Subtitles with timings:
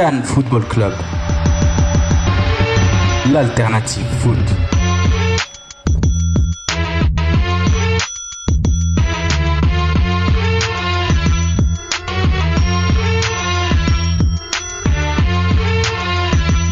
[0.00, 0.94] Cannes Football Club.
[3.30, 4.38] L'alternative foot.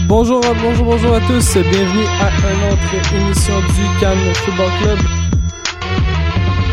[0.07, 1.59] Bonjour, bonjour, bonjour à tous.
[1.59, 4.99] Bienvenue à une autre émission du Cannes Football Club.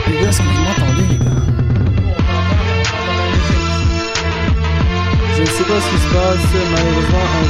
[0.07, 0.94] Les gars, vous m'entendez,
[5.35, 7.43] Je ne sais pas ce qui se passe, malheureusement, en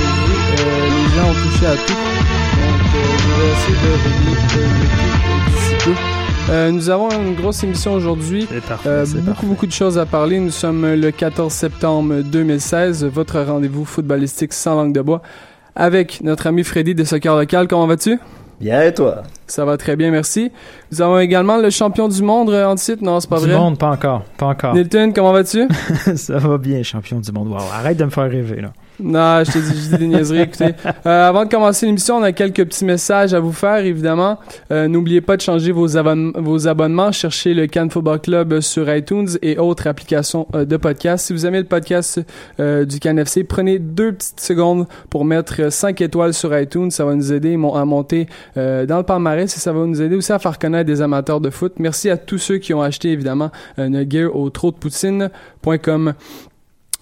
[0.57, 1.93] euh, les gens ont touché à tout.
[1.93, 6.51] Donc, euh, je vais essayer de régler le tout d'ici peu.
[6.51, 8.47] Euh, nous avons une grosse émission aujourd'hui.
[8.51, 9.47] Euh, beaucoup, parfait.
[9.47, 10.39] beaucoup de choses à parler.
[10.39, 15.21] Nous sommes le 14 septembre 2016, votre rendez-vous footballistique sans langue de bois,
[15.75, 17.67] avec notre ami Freddy de Soccer Local.
[17.67, 18.19] Comment vas-tu?
[18.59, 19.23] Bien et toi?
[19.47, 20.51] Ça va très bien, merci.
[20.91, 23.03] Nous avons également le champion du monde euh, en titre.
[23.03, 23.55] Non, c'est pas du vrai?
[23.55, 24.23] monde, pas encore.
[24.37, 24.73] Pas encore.
[24.73, 25.67] Nilton, comment vas-tu?
[26.15, 27.49] ça va bien, champion du monde.
[27.49, 28.71] Wow, arrête de me faire rêver, là.
[28.99, 30.41] Non, je te dis, je dis des niaiseries.
[30.41, 30.73] Écoutez,
[31.05, 34.39] Euh, avant de commencer l'émission, on a quelques petits messages à vous faire, évidemment.
[34.71, 37.11] Euh, N'oubliez pas de changer vos, abonne- vos abonnements.
[37.11, 41.25] Cherchez le Can Football Club sur iTunes et autres applications euh, de podcast.
[41.27, 42.21] Si vous aimez le podcast
[42.59, 46.89] euh, du Can FC, prenez deux petites secondes pour mettre 5 étoiles sur iTunes.
[46.91, 50.15] Ça va nous aider à monter euh, dans le palmarès et ça va nous aider
[50.15, 51.73] aussi à faire connaître des amateurs de foot.
[51.79, 56.13] Merci à tous ceux qui ont acheté, évidemment, notre gear au trotdepoutine.com.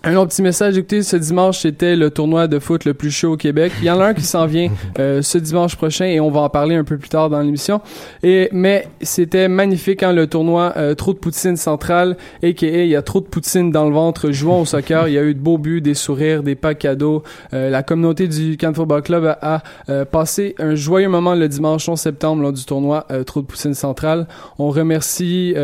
[0.05, 3.31] Un autre petit message, écoutez, ce dimanche, c'était le tournoi de foot le plus chaud
[3.31, 3.71] au Québec.
[3.79, 4.69] Il y en a un qui s'en vient
[4.99, 7.79] euh, ce dimanche prochain et on va en parler un peu plus tard dans l'émission.
[8.21, 12.83] Et mais c'était magnifique, hein, le tournoi euh, Trop de poutine centrale, a.k.a.
[12.83, 15.07] il y a trop de poutine dans le ventre, jouant au soccer.
[15.07, 17.23] Il y a eu de beaux buts, des sourires, des packs cadeaux.
[17.53, 21.47] Euh, la communauté du Can Football Club a, a, euh, passé un joyeux moment le
[21.47, 24.27] dimanche 11 septembre lors du tournoi euh, Trop de poutine centrale.
[24.59, 25.55] On remercie...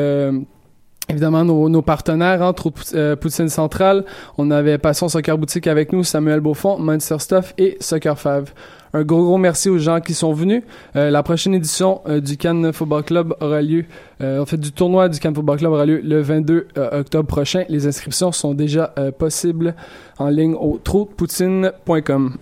[1.09, 4.05] Évidemment, nos, nos partenaires, entre autres euh, Poutine Centrale,
[4.37, 8.53] on avait Passion Soccer Boutique avec nous, Samuel Beaufond, Monster Stuff et Soccer Fave.
[8.93, 10.63] Un gros, gros merci aux gens qui sont venus.
[10.95, 13.85] Euh, la prochaine édition euh, du Cannes Football Club aura lieu,
[14.21, 17.27] euh, en fait, du tournoi du Cannes Football Club aura lieu le 22 euh, octobre
[17.27, 17.63] prochain.
[17.69, 19.75] Les inscriptions sont déjà possibles
[20.17, 22.37] en ligne au trotpoutine.com.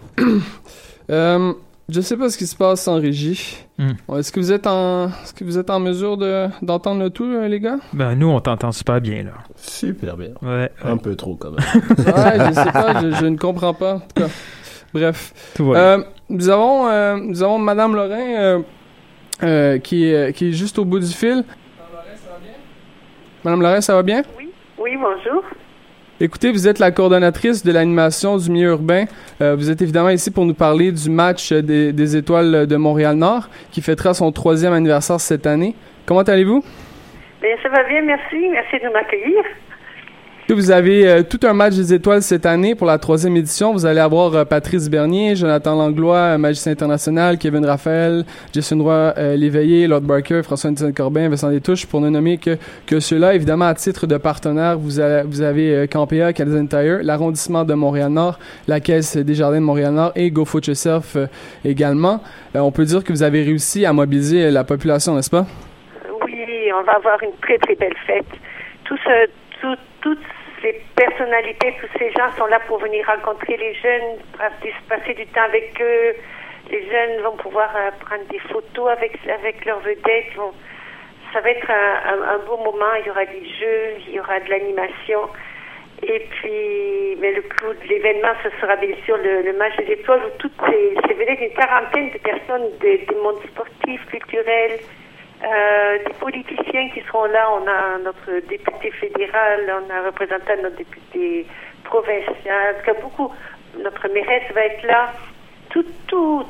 [1.89, 3.57] je sais pas ce qui se passe en régie.
[3.77, 3.93] Hmm.
[4.17, 7.25] Est-ce que vous êtes en, est-ce que vous êtes en mesure de, d'entendre le tout,
[7.25, 7.77] euh, les gars?
[7.93, 9.31] Ben, nous, on t'entend super bien, là.
[9.55, 10.29] Super bien.
[10.41, 10.71] Ouais, ouais.
[10.83, 11.59] Un peu trop quand même.
[11.97, 13.95] Ouais, je sais pas, je, je ne comprends pas.
[13.95, 14.29] En tout cas,
[14.93, 15.33] bref.
[15.55, 15.81] Tout va bien.
[15.81, 18.59] Euh, nous avons, euh, nous avons Madame Lorrain euh,
[19.43, 21.43] euh, qui, est, qui est juste au bout du fil.
[23.43, 24.23] Madame Lorrain, ça va bien?
[24.37, 25.43] Oui, bonjour.
[26.19, 29.05] Écoutez, vous êtes la coordonnatrice de l'animation du milieu urbain.
[29.39, 33.49] Euh, vous êtes évidemment ici pour nous parler du match des, des Étoiles de Montréal-Nord
[33.71, 35.75] qui fêtera son troisième anniversaire cette année.
[36.07, 36.63] Comment allez-vous?
[37.39, 38.49] Bien, ça va bien, merci.
[38.49, 39.43] Merci de m'accueillir.
[40.49, 43.73] Vous avez euh, tout un match des étoiles cette année pour la troisième édition.
[43.73, 49.13] Vous allez avoir euh, Patrice Bernier, Jonathan Langlois, euh, magicien international, Kevin Raphaël, Jason Roy
[49.17, 53.35] euh, Léveillé, Lord Barker, François Antoine Corbin, Vincent Détouche, pour ne nommer que, que ceux-là.
[53.35, 57.73] Évidemment, à titre de partenaire, vous, avez- vous avez euh, Campea, Canadian Tire, l'arrondissement de
[57.73, 61.17] Montréal-Nord, la Caisse des Jardins de Montréal-Nord et Go Foot Yourself
[61.65, 62.21] également.
[62.55, 65.45] On peut dire que vous avez réussi à mobiliser la population, n'est-ce pas?
[66.25, 66.35] Oui,
[66.73, 68.25] on va avoir une très, très belle fête.
[68.85, 69.27] Tout ce,
[69.59, 70.17] tout- toutes
[70.61, 74.17] ces personnalités, tous ces gens sont là pour venir rencontrer les jeunes,
[74.89, 76.15] passer, du temps avec eux.
[76.69, 80.33] Les jeunes vont pouvoir euh, prendre des photos avec, avec leurs vedettes.
[81.33, 82.93] Ça va être un, un- beau moment.
[82.99, 85.21] Il y aura des jeux, il y aura de l'animation.
[86.03, 89.93] Et puis, mais le clou de l'événement, ce sera bien sûr le, le match des
[89.93, 94.79] étoiles où toutes ces, ces vedettes, une quarantaine de personnes des, des mondes sportifs, culturels,
[95.43, 97.49] euh, des politiciens qui seront là.
[97.51, 101.45] On a notre député fédéral, on a un représentant notre député
[101.83, 102.75] provincial.
[102.75, 103.33] En tout cas, beaucoup.
[103.77, 105.13] Notre mairesse va être là.
[105.69, 106.45] Tout,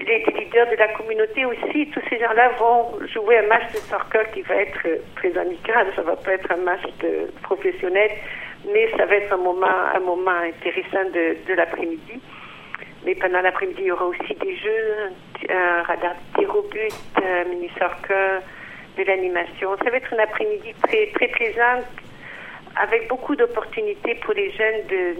[0.00, 4.30] les leaders de la communauté aussi, tous ces gens-là vont jouer un match de soccer
[4.32, 4.86] qui va être
[5.16, 5.86] très amical.
[5.96, 8.10] Ça va pas être un match de professionnel,
[8.72, 12.20] mais ça va être un moment, un moment intéressant de, de l'après-midi.
[13.04, 15.12] Mais pendant l'après-midi, il y aura aussi des jeux,
[15.50, 18.42] un radar de tir au but, un mini soccer,
[18.96, 19.76] de l'animation.
[19.82, 21.84] Ça va être une après-midi très, très plaisante
[22.76, 25.16] avec beaucoup d'opportunités pour les jeunes de,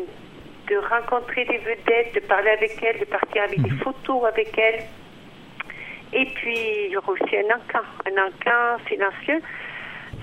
[0.72, 4.84] de rencontrer des vedettes, de parler avec elles, de partir avec des photos avec elles.
[6.12, 9.40] Et puis, il y aura aussi un encan, un encan silencieux.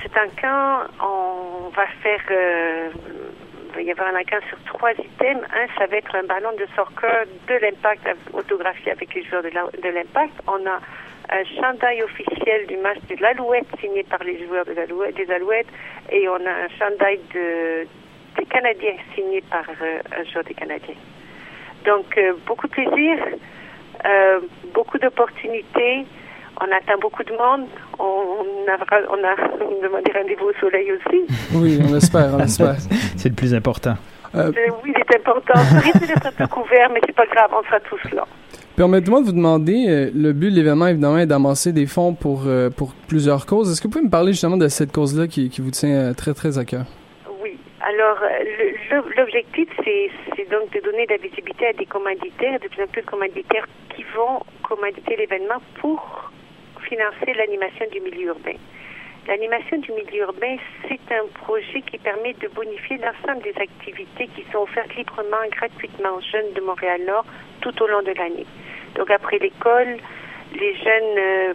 [0.02, 2.90] Cet encan, on va faire, euh,
[3.70, 5.44] il va y avoir un encan sur trois items.
[5.54, 9.90] Un, ça va être un ballon de soccer de l'impact autographié avec les joueurs de
[9.90, 10.34] l'impact.
[10.48, 10.80] On a
[11.32, 15.68] un chandail officiel du match de l'Alouette signé par les joueurs de des Alouettes
[16.12, 17.88] et on a un chandail de,
[18.38, 20.96] des Canadiens signé par euh, un joueur des Canadiens.
[21.86, 23.18] Donc, euh, beaucoup de plaisir,
[24.06, 24.40] euh,
[24.74, 26.06] beaucoup d'opportunités.
[26.62, 27.68] On attend beaucoup de monde.
[28.00, 28.78] On, a,
[29.10, 31.26] on a demandé rendez-vous au soleil aussi.
[31.54, 32.76] Oui, on espère, on espère.
[33.18, 33.96] C'est le plus important.
[34.36, 34.52] Euh,
[34.84, 35.56] oui, c'est important.
[35.56, 38.28] Ça risque d'être un peu couvert, mais c'est pas grave, on sera tous là.
[38.76, 42.44] Permettez-moi de vous demander, euh, le but de l'événement, évidemment, est d'amasser des fonds pour,
[42.46, 43.72] euh, pour plusieurs causes.
[43.72, 46.14] Est-ce que vous pouvez me parler justement de cette cause-là qui, qui vous tient euh,
[46.14, 46.86] très, très à cœur?
[47.42, 47.58] Oui.
[47.82, 48.44] Alors, euh,
[48.92, 52.68] le- le- l'objectif, c'est c'est donc de donner de la visibilité à des commanditaires, de
[52.68, 53.66] plus en plus de commanditaires
[53.96, 56.29] qui vont commanditer l'événement pour
[56.90, 58.58] financer l'animation du milieu urbain.
[59.28, 60.58] L'animation du milieu urbain,
[60.88, 66.16] c'est un projet qui permet de bonifier l'ensemble des activités qui sont offertes librement, gratuitement
[66.18, 67.26] aux jeunes de Montréal-Nord
[67.62, 68.48] tout au long de l'année.
[68.96, 69.98] Donc, après l'école,
[70.60, 71.54] les jeunes euh,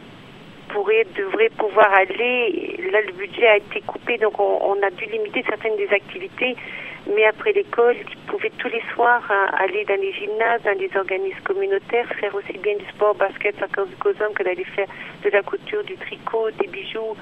[0.68, 2.78] pourraient, devraient pouvoir aller.
[2.92, 6.56] Là, le budget a été coupé, donc on, on a dû limiter certaines des activités.
[7.06, 10.90] Mais après l'école, ils pouvaient tous les soirs hein, aller dans les gymnases, dans les
[10.96, 14.88] organismes communautaires, faire aussi bien du sport, basket, soccer, du cosum, que d'aller faire
[15.22, 17.14] de la couture, du tricot, des bijoux,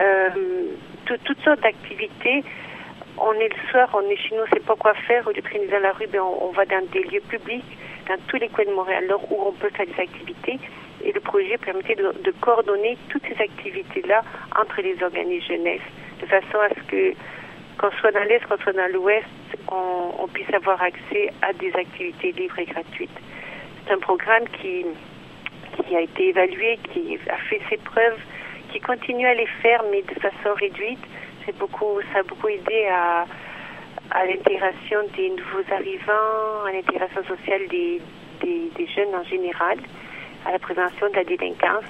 [0.00, 0.28] euh,
[1.04, 2.44] tout- toutes sortes d'activités.
[3.18, 5.26] On est le soir, on est chez nous, on sait pas quoi faire.
[5.26, 7.64] Au lieu de traîner dans la rue, ben, on, va dans des lieux publics,
[8.08, 10.58] dans tous les coins de Montréal, là où on peut faire des activités.
[11.04, 14.22] Et le projet permettait de coordonner toutes ces activités-là
[14.58, 15.82] entre les organismes jeunesse,
[16.20, 17.14] de façon à ce que,
[17.84, 19.26] qu'on soit dans l'Est, qu'on soit dans l'Ouest,
[19.70, 23.10] on, puisse avoir accès à des activités libres et gratuites.
[23.84, 24.86] C'est un programme qui,
[25.76, 28.18] qui a été évalué, qui a fait ses preuves,
[28.72, 30.98] qui continue à les faire, mais de façon réduite.
[31.44, 33.26] C'est beaucoup, ça a beaucoup aidé à,
[34.12, 38.00] à l'intégration des nouveaux arrivants, à l'intégration sociale des,
[38.40, 39.78] des, jeunes en général,
[40.46, 41.84] à la prévention de la délinquance.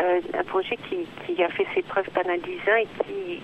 [0.00, 3.42] Euh, un projet qui, qui a fait ses preuves pendant dix ans et qui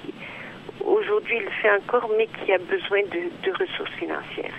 [0.80, 4.54] aujourd'hui le fait encore, mais qui a besoin de, de ressources financières.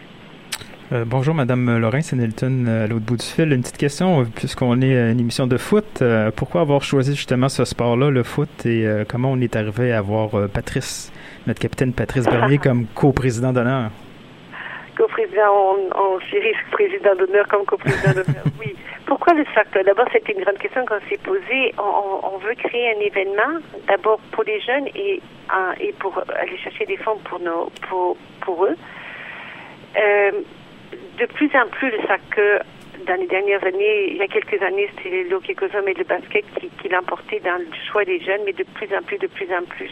[0.91, 3.51] Euh, bonjour, Madame Lorrain, c'est Nelton euh, à l'autre bout du fil.
[3.51, 7.15] Une petite question, euh, puisqu'on est à une émission de foot, euh, pourquoi avoir choisi
[7.15, 11.11] justement ce sport-là, le foot, et euh, comment on est arrivé à avoir Patrice,
[11.47, 13.89] notre capitaine Patrice Bernier, comme co-président d'honneur?
[14.95, 18.43] Co-président, on, on chérit président d'honneur comme co-président d'honneur.
[18.59, 18.75] Oui.
[19.05, 21.73] Pourquoi le soccer D'abord, c'était une grande question qu'on s'est posée.
[21.77, 25.21] On, veut créer un événement, d'abord pour les jeunes et,
[25.99, 28.75] pour aller chercher des fonds pour, eux.
[29.97, 30.31] Euh,
[31.19, 32.61] de plus en plus, le soccer,
[33.05, 36.45] dans les dernières années, il y a quelques années, c'était le hockey et le basket
[36.59, 39.47] qui, qui l'emportaient dans le choix des jeunes, mais de plus en plus, de plus
[39.53, 39.91] en plus,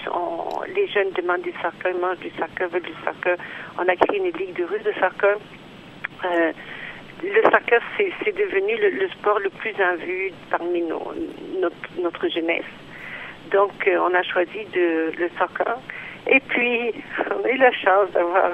[0.75, 3.37] les jeunes demandent du soccer, ils mangent du soccer, veulent du soccer.
[3.77, 5.37] On a créé une ligue de russe de soccer.
[6.25, 6.51] Euh,
[7.23, 11.13] le soccer, c'est devenu le, le sport le plus en vue parmi nos,
[11.59, 12.63] notre, notre jeunesse.
[13.51, 15.77] Donc, euh, on a choisi de, le soccer.
[16.27, 16.93] Et puis,
[17.31, 18.51] on a eu la chance d'avoir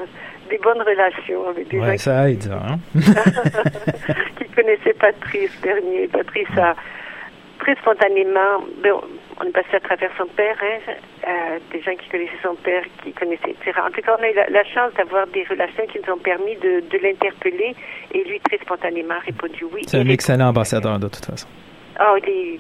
[0.49, 2.79] des bonnes relations avec des Ouais, gens ça aide, ça, hein?
[4.38, 6.07] qui connaissaient Patrice Bernier.
[6.07, 6.75] Patrice a
[7.59, 8.93] très spontanément, ben,
[9.41, 10.93] on est passé à travers son père, hein,
[11.27, 13.79] euh, des gens qui connaissaient son père, qui connaissaient, etc.
[13.85, 16.17] En tout cas, on a eu la, la chance d'avoir des relations qui nous ont
[16.17, 17.75] permis de, de l'interpeller
[18.13, 19.83] et lui, très spontanément, a répondu oui.
[19.87, 21.47] C'est un excellent ambassadeur, de toute façon.
[22.23, 22.59] il est-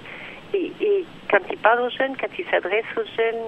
[0.51, 3.43] et, et quand il parle aux jeunes, quand il s'adresse aux jeunes,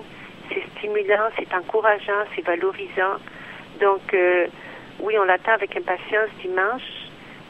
[0.50, 3.18] c'est stimulant, c'est encourageant, c'est valorisant.
[3.80, 4.46] Donc, euh,
[5.00, 6.84] oui, on l'attend avec impatience dimanche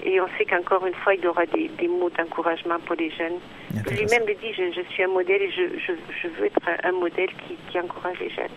[0.04, 3.10] et on sait qu'encore une fois, il y aura des, des mots d'encouragement pour les
[3.12, 3.40] jeunes.
[3.90, 6.90] Lui-même le dit, je, je suis un modèle et je, je, je veux être un,
[6.90, 8.56] un modèle qui, qui encourage les jeunes.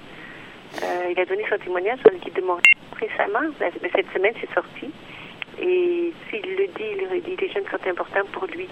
[0.83, 2.63] Euh, il a donné son témoignage sur le guide de Montréal
[2.99, 4.91] récemment, mais cette semaine c'est sorti.
[5.61, 8.69] Et s'il le dit, il le redit, les jeunes sont importants pour lui.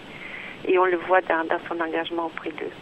[0.66, 2.72] Et on le voit dans, dans son engagement auprès d'eux.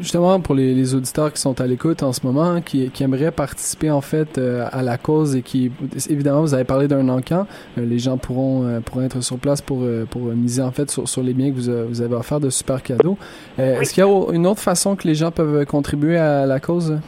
[0.00, 3.30] Justement, pour les, les auditeurs qui sont à l'écoute en ce moment, qui, qui aimeraient
[3.30, 5.72] participer en fait euh, à la cause et qui,
[6.10, 7.46] évidemment, vous avez parlé d'un encan,
[7.78, 10.90] euh, les gens pourront, euh, pourront être sur place pour, euh, pour miser en fait
[10.90, 13.16] sur, sur les biens que vous, euh, vous avez offert de super cadeaux.
[13.58, 16.60] Euh, Est-ce qu'il y a une autre façon que les gens peuvent contribuer à la
[16.60, 16.98] cause?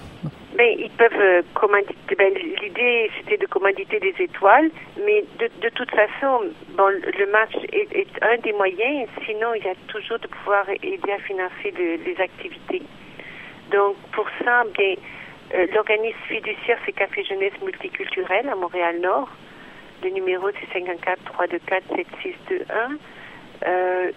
[0.98, 2.14] Peuvent euh, commanditer.
[2.16, 4.68] Ben, L'idée, c'était de commanditer des étoiles,
[5.04, 9.08] mais de, de toute façon, bon, le match est, un des moyens.
[9.24, 12.82] Sinon, il y a toujours de pouvoir aider à financer le- les activités.
[13.70, 19.28] Donc, pour ça, euh, l'organisme fiduciaire, c'est Café Jeunesse Multiculturel à Montréal-Nord.
[20.02, 22.98] Le numéro, c'est 54 324 7621.
[23.66, 24.10] Euh,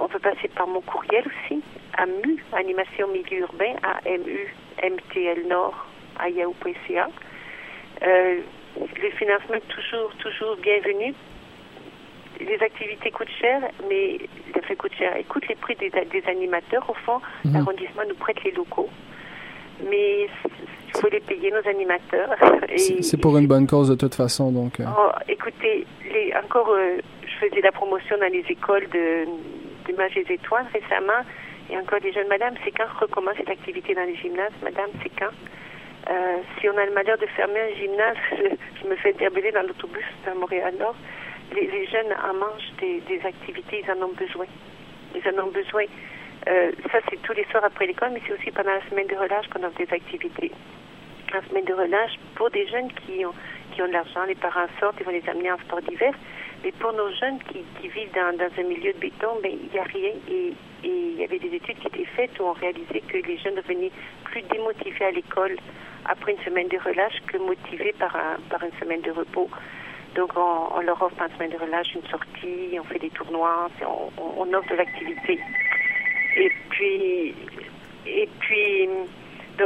[0.00, 1.62] on peut passer par mon courriel aussi,
[1.98, 3.74] AMU, Animation Milieu Urbain,
[4.06, 5.86] AMU, MTL Nord,
[6.22, 7.08] à yahoo.ca.
[8.02, 8.40] Euh,
[9.02, 11.14] le financement est toujours, toujours bienvenu.
[12.40, 14.18] Les activités coûtent cher, mais
[14.54, 15.14] les fait coûtent cher.
[15.16, 16.88] Écoute les prix des, des animateurs.
[16.88, 17.54] Au fond, Mhm.
[17.54, 18.88] l'arrondissement nous prête les locaux.
[19.88, 22.30] Mais il faut les payer, nos animateurs.
[22.76, 24.80] C'est pour une bonne cause de toute façon, donc.
[24.80, 29.26] euh, Oh, écoutez, les, encore, euh, je faisais la promotion dans les écoles de
[29.86, 31.22] d'image des étoiles récemment.
[31.70, 34.52] Et encore des jeunes, madame, c'est quand recommence cette activité dans les gymnases?
[34.62, 35.32] Madame, c'est quand?
[36.10, 38.16] Euh, si on a le malheur de fermer un gymnase,
[38.82, 40.96] je, me fais interpeller dans l'autobus à Montréal-Nord.
[41.54, 44.46] Les, les jeunes en mangent des, des activités, ils en ont besoin.
[45.14, 45.84] Ils en ont besoin.
[46.48, 49.14] Euh, ça, c'est tous les soirs après l'école, mais c'est aussi pendant la semaine de
[49.14, 50.50] relâche qu'on offre des activités.
[51.32, 53.34] La semaine de relâche pour des jeunes qui ont,
[53.72, 56.12] qui ont de l'argent, les parents sortent, ils vont les amener en sport d'hiver.
[56.62, 59.82] Mais pour nos jeunes qui, vivent dans, un milieu de béton, ben, il n'y a
[59.82, 60.12] rien.
[60.30, 60.52] Et,
[60.84, 63.92] il y avait des études qui étaient faites où on réalisait que les jeunes revenaient
[64.24, 65.56] plus démotivés à l'école
[66.06, 69.48] après une semaine de relâche que motivés par, un, par une semaine de repos.
[70.16, 73.70] Donc, on, leur offre en semaine de relâche une sortie, on fait des tournois,
[74.18, 75.38] on, offre de l'activité.
[76.36, 77.34] Et puis,
[78.06, 78.88] et puis,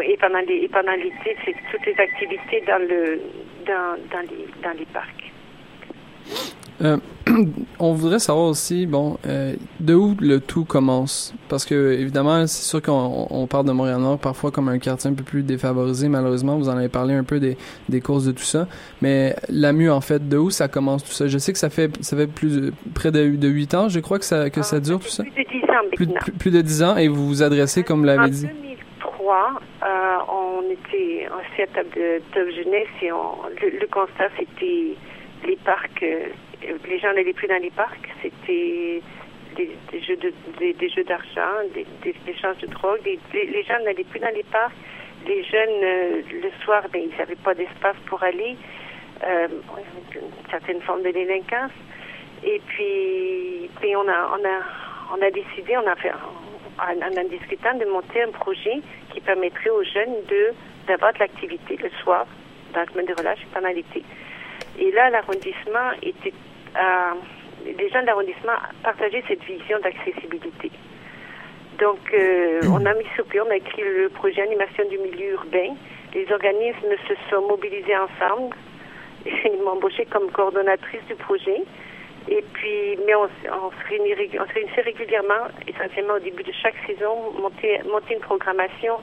[0.03, 3.21] et pendant les, et pendant l'été, c'est toutes les activités dans le,
[3.67, 5.33] dans, dans les, dans les parcs.
[6.83, 6.99] Euh,
[7.79, 11.35] on voudrait savoir aussi, bon, euh, de où le tout commence?
[11.49, 15.15] Parce que, évidemment, c'est sûr qu'on on parle de Montréal-Nord parfois comme un quartier un
[15.15, 16.57] peu plus défavorisé, malheureusement.
[16.59, 17.57] Vous en avez parlé un peu des,
[17.89, 18.69] des causes de tout ça.
[19.01, 21.27] Mais la MU, en fait, de où ça commence tout ça?
[21.29, 24.01] Je sais que ça fait, ça fait plus, de- près de, de 8 ans, je
[24.01, 25.23] crois que ça, que ça Ah, dure tout ça.
[25.25, 28.01] Plus de 10 ans Plus, plus, plus de 10 ans et vous vous adressez, comme
[28.01, 28.47] vous En l'avez dit.
[28.47, 34.95] 2003, euh, on était en table de top jeunesse et on, le, le constat c'était
[35.47, 36.27] les parcs, euh,
[36.89, 39.03] les gens n'allaient plus dans les parcs, c'était
[39.57, 44.35] des, jeux de, des, jeux d'argent, des, échanges de drogue, les, gens n'allaient plus dans
[44.35, 44.75] les parcs,
[45.27, 48.57] les jeunes euh, le soir, ben, ils n'avaient pas d'espace pour aller,
[49.27, 49.49] euh,
[50.15, 51.73] une certaine forme de délinquance.
[52.45, 57.29] Et puis, puis on a, on a, on a décidé, on a fait, en, en
[57.29, 58.83] discutant, de monter un projet
[59.13, 60.53] qui permettrait aux jeunes de
[60.87, 62.27] d'avoir de l'activité le soir,
[62.73, 64.03] dans la semaine de relâche et pendant l'été.
[64.79, 66.33] Et là, l'arrondissement était,
[67.65, 68.53] les gens de l'arrondissement
[68.83, 70.71] partageaient cette vision d'accessibilité.
[71.79, 75.33] Donc, euh, on a mis sur pied, on a écrit le projet animation du milieu
[75.33, 75.75] urbain.
[76.15, 78.57] Les organismes se sont mobilisés ensemble.
[79.27, 81.63] Ils m'ont embauchée comme coordonnatrice du projet.
[82.29, 83.71] Et puis, mais on, se on
[84.55, 88.95] réunissait régulièrement, essentiellement au début de chaque saison, monter, monter une programmation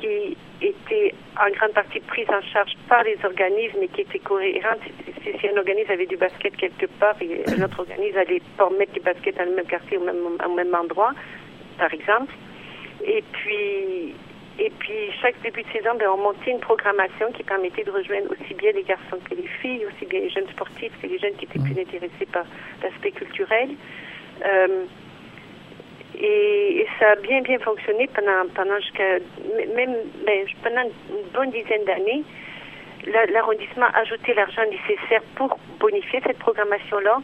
[0.00, 4.78] qui était en grande partie prise en charge par les organismes et qui était cohérente.
[4.84, 8.42] Si, si- si un organisme avait du basket quelque part et un autre organisme allait
[8.56, 11.12] pas mettre du basket dans le même quartier au même, au même endroit,
[11.78, 12.32] par exemple.
[13.04, 14.14] Et puis,
[14.58, 18.32] et puis chaque début de saison, ben, on montait une programmation qui permettait de rejoindre
[18.32, 21.34] aussi bien les garçons que les filles, aussi bien les jeunes sportifs que les jeunes
[21.34, 22.44] qui étaient plus intéressés par
[22.82, 23.70] l'aspect culturel.
[24.44, 24.84] Euh,
[26.16, 29.18] et, et ça a bien bien fonctionné pendant pendant jusqu'à
[29.74, 29.94] même
[30.26, 32.24] ben, pendant une bonne dizaine d'années.
[33.06, 37.18] La- L'arrondissement a ajouté l'argent nécessaire pour bonifier cette programmation-là.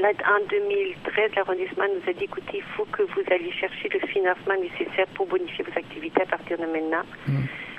[0.00, 4.00] Là, en 2013, l'arrondissement nous a dit, écoutez, il faut que vous alliez chercher le
[4.08, 7.02] financement nécessaire pour bonifier vos activités à partir de maintenant.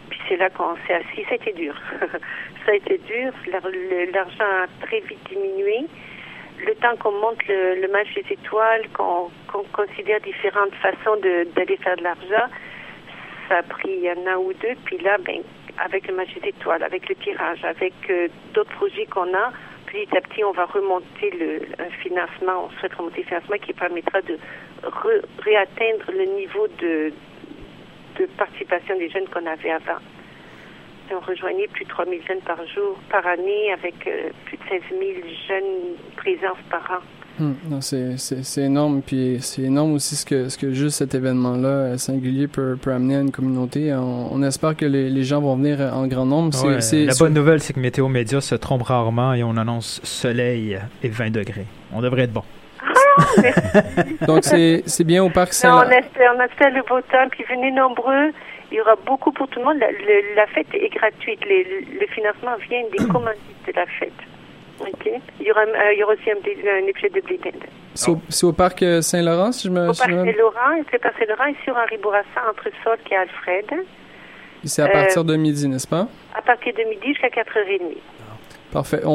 [0.10, 1.24] Puis c'est là qu'on s'est assis.
[1.26, 1.76] Ça a été dur.
[2.66, 3.32] ça a été dur.
[4.14, 5.86] L'argent a très vite diminué.
[6.66, 9.30] Le temps qu'on monte le, le match des étoiles, qu'on
[9.74, 11.16] considère différentes façons
[11.56, 12.48] d'aller faire de l'argent,
[13.48, 14.76] ça a pris un an ou deux.
[14.86, 15.42] Puis là, ben,
[15.84, 19.52] avec le match des étoiles, avec le tirage, avec euh, d'autres projets qu'on a,
[19.86, 21.62] petit à petit, on va remonter le,
[22.02, 24.38] financement, on souhaite remonter le financement qui permettra de
[24.84, 27.14] re- réatteindre le niveau de,
[28.20, 30.00] de participation des jeunes qu'on avait avant.
[31.16, 34.64] On rejoignait plus de 3 000 jeunes par jour, par année, avec euh, plus de
[34.70, 35.02] 16 000
[35.48, 37.04] jeunes présences par an.
[37.40, 40.98] Hum, non, c'est, c'est, c'est énorme, puis c'est énorme aussi ce que, ce que juste
[40.98, 43.94] cet événement-là euh, singulier peut, peut amener à une communauté.
[43.94, 46.50] On, on espère que les, les gens vont venir euh, en grand nombre.
[46.66, 50.80] Ouais, la bonne nouvelle, c'est que Météo Média se trompe rarement et on annonce soleil
[51.04, 51.68] et 20 degrés.
[51.94, 52.44] On devrait être bon.
[54.28, 55.90] Donc c'est, c'est bien au parc Non, on Saint-Laurent.
[55.92, 58.32] espère, on espère le beau temps, puis venez nombreux.
[58.72, 59.78] Il y aura beaucoup pour tout le monde.
[59.80, 61.40] La, le- la fête est gratuite.
[61.46, 64.12] Les- Le, financement vient des commandites de la fête.
[64.80, 65.10] OK?
[65.40, 67.40] Il y aura, euh, il y aura aussi un, un épisode de blé.
[67.96, 71.56] C'est au, parc euh, Saint-Laurent, si je me Au parc Saint-Laurent, c'est par Saint-Laurent et
[71.64, 73.66] sur Henri Bourassa, entre Sault et Alfred,
[74.66, 76.08] C'est à Euh, partir de midi, n'est-ce pas?
[76.36, 77.82] à partir de midi jusqu'à 4h30.
[78.78, 79.02] Parfait.
[79.06, 79.10] On,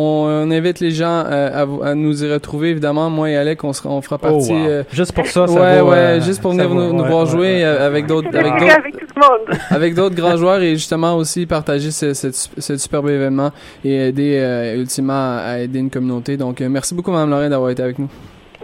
[0.48, 3.08] on invite les gens euh, à, nous y retrouver, évidemment.
[3.10, 4.52] Moi et Alec, on, sera, on fera Oh, partie...
[4.52, 4.58] wow.
[4.66, 7.04] euh, Juste pour ça, ça ouais, vaut, ouais, euh, juste pour venir vaut- nous, nous
[7.04, 7.64] voir ouais, jouer ouais.
[7.64, 13.08] avec d'autres avec d'autres avec grands joueurs et justement aussi partager ce, ce, ce superbe
[13.08, 13.52] événement
[13.84, 16.36] et aider euh, ultimement à aider une communauté.
[16.36, 18.08] Donc, euh, merci beaucoup, Mme Lorraine, d'avoir été avec nous.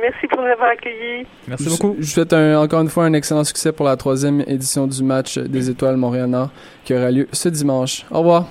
[0.00, 1.26] Merci pour m'avoir accueilli.
[1.46, 1.94] Merci Je- beaucoup.
[1.98, 5.02] Je vous souhaite un- encore une fois un excellent succès pour la troisième édition du
[5.04, 6.50] match des Étoiles Montréal-Nord
[6.84, 8.04] qui aura lieu ce dimanche.
[8.10, 8.46] Au revoir.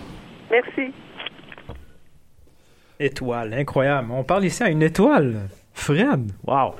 [0.50, 0.94] Merci.
[3.00, 4.10] Étoile, incroyable.
[4.12, 5.50] On parle ici à une étoile.
[5.74, 6.74] Fred, wow.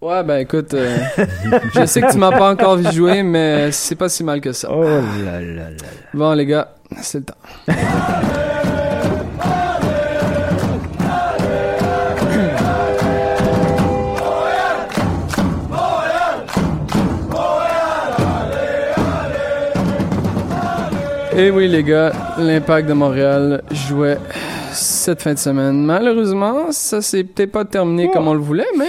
[0.00, 0.96] Ouais, ben écoute, euh,
[1.74, 4.50] je sais que tu m'as pas encore vu jouer, mais c'est pas si mal que
[4.50, 4.68] ça.
[4.72, 5.76] Oh là là là.
[6.14, 7.34] Bon, les gars, c'est le temps.
[21.32, 24.18] Et Eh oui, les gars, l'Impact de Montréal jouait
[24.72, 25.84] cette fin de semaine.
[25.84, 28.86] Malheureusement, ça s'est peut-être pas terminé comme on le voulait, mais...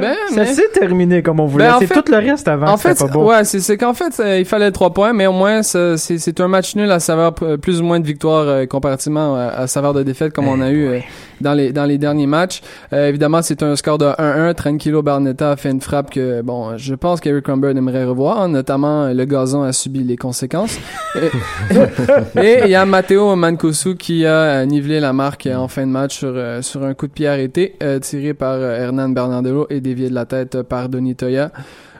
[0.00, 1.66] ben, Ça mais- s'est terminé comme on voulait.
[1.66, 3.28] Ben, en c'est fait- tout le reste avant en fait, pas beau.
[3.28, 6.40] ouais, c'est c'est qu'en fait, euh, il fallait trois points, mais au moins, c'est c'est
[6.40, 9.66] un match nul à saveur euh, plus ou moins de victoire euh, comparativement à, à
[9.66, 10.98] saveur de défaite comme on a eu euh,
[11.40, 12.60] dans les dans les derniers matchs.
[12.92, 14.54] Euh, évidemment, c'est un score de 1-1.
[14.54, 19.04] Tranquilo Barnetta a fait une frappe que, bon, je pense qu'Eric Crumber aimerait revoir, notamment
[19.04, 20.78] euh, le gazon a subi les conséquences.
[21.16, 25.82] Et- il y a Matteo Mancosu qui a euh, nivelé la marque euh, en fin
[25.86, 29.08] de match sur, euh, sur un coup de pied arrêté euh, tiré par euh, Hernan
[29.10, 31.50] Bernardelo et dévié de la tête par Donny Toya.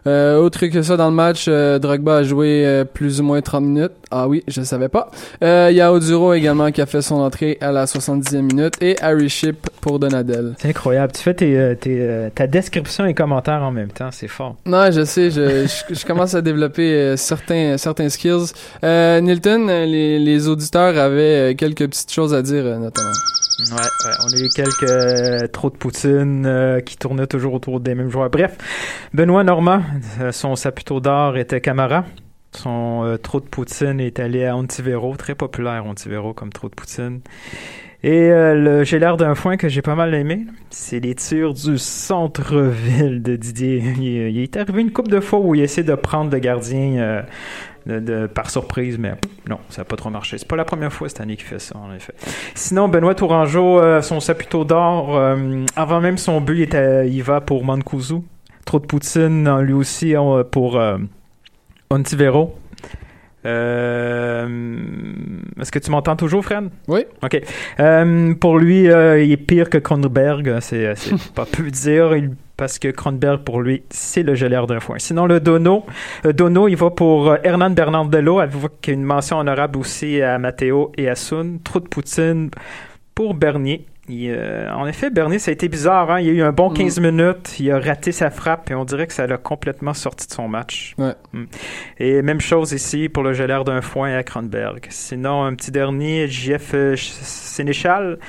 [0.04, 3.40] Euh, autre que ça dans le match, euh, Drogba a joué euh, plus ou moins
[3.40, 3.92] 30 minutes.
[4.10, 5.12] Ah oui, je savais pas.
[5.44, 8.74] Euh, Il y a Oduro également qui a fait son entrée à la 70e minute
[8.80, 10.54] et Harry Ship pour Donadel.
[10.58, 11.12] C'est incroyable.
[11.12, 14.08] Tu fais tes, euh, tes, euh, ta description et commentaires en même temps.
[14.10, 14.56] C'est fort.
[14.66, 18.52] Non, je sais, je, je, je commence à développer certains certains skills.
[18.82, 23.12] Euh, Nilton, les, les auditeurs avaient quelques petites choses à dire notamment.
[23.58, 27.80] Ouais, ouais, on a eu quelques euh, trop de poutine euh, qui tournaient toujours autour
[27.80, 28.30] des mêmes joueurs.
[28.30, 28.56] Bref,
[29.12, 29.82] Benoît Normand,
[30.20, 32.04] euh, son saputo d'or était Camara.
[32.52, 36.74] Son euh, trop de poutine est allé à Ontivero, très populaire Ontivero comme trop de
[36.74, 37.20] poutine.
[38.02, 41.54] Et euh, le j'ai l'air d'un foin que j'ai pas mal aimé, c'est les tirs
[41.54, 43.82] du centre-ville de Didier.
[43.98, 47.24] Il, il est arrivé une couple de fois où il essaie de prendre le gardien
[47.86, 49.12] de, de- par surprise, mais
[49.48, 50.38] non, ça n'a pas trop marché.
[50.38, 52.14] C'est pas la première fois cette année qu'il fait ça, en effet.
[52.54, 57.22] Sinon, Benoît Tourangeau, euh, son saputo d'or, euh, avant même son but, il, était, il
[57.22, 58.24] va pour Mancuso.
[58.64, 60.96] Trop de Poutine, euh, lui aussi, euh, pour euh,
[61.90, 62.54] Ontivero.
[63.44, 64.46] Euh,
[65.60, 66.68] Est-ce que tu m'entends toujours, Fred?
[66.88, 67.04] Oui.
[67.22, 67.40] OK.
[68.40, 70.58] Pour lui, il est pire que Kronberg.
[70.60, 72.14] C'est c'est pas peu dire.
[72.16, 72.30] Il-
[72.62, 74.96] parce que Kronberg, pour lui, c'est le geleur d'un foin.
[75.00, 75.84] Sinon, le Dono,
[76.24, 80.92] euh, Dono, il va pour euh, Hernan Bernardello, avec une mention honorable aussi à Matteo
[80.96, 81.58] et à Sun.
[81.64, 82.50] Trop de Poutine
[83.16, 83.84] pour Bernier.
[84.08, 86.12] Il, euh, en effet, Bernier, ça a été bizarre.
[86.12, 86.20] Hein?
[86.20, 87.58] Il y a eu un bon 15 minutes.
[87.58, 90.46] Il a raté sa frappe et on dirait que ça l'a complètement sorti de son
[90.46, 90.94] match.
[90.98, 91.14] Ouais.
[91.32, 91.44] Mm.
[91.98, 94.86] Et même chose ici pour le geleur d'un foin à Kronberg.
[94.88, 98.20] Sinon, un petit dernier, JF Sénéchal.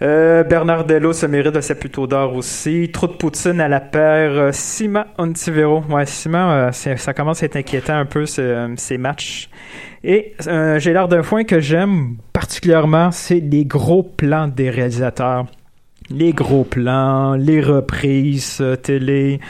[0.00, 2.90] Euh, Bernardello se mérite de sa plutôt d'or aussi.
[2.92, 4.30] Trop de poutine à la paire.
[4.32, 5.82] Euh, Sima Ontivero.
[5.90, 9.50] Ouais, Sima, euh, ça commence à être inquiétant un peu euh, ces matchs.
[10.04, 10.34] Et
[10.78, 15.46] j'ai l'air d'un foin que j'aime particulièrement, c'est les gros plans des réalisateurs.
[16.10, 19.40] Les gros plans, les reprises euh, télé.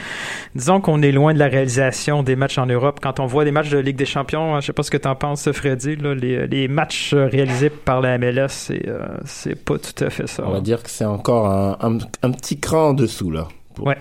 [0.55, 2.99] Disons qu'on est loin de la réalisation des matchs en Europe.
[3.01, 4.97] Quand on voit des matchs de Ligue des Champions, hein, je sais pas ce que
[4.97, 9.77] t'en penses, Freddy, là, les, les matchs euh, réalisés par la MLS, c'est euh, pas
[9.77, 10.43] tout à fait ça.
[10.45, 13.47] On va dire que c'est encore un, un, un petit cran en dessous, là.
[13.79, 13.97] Ouais.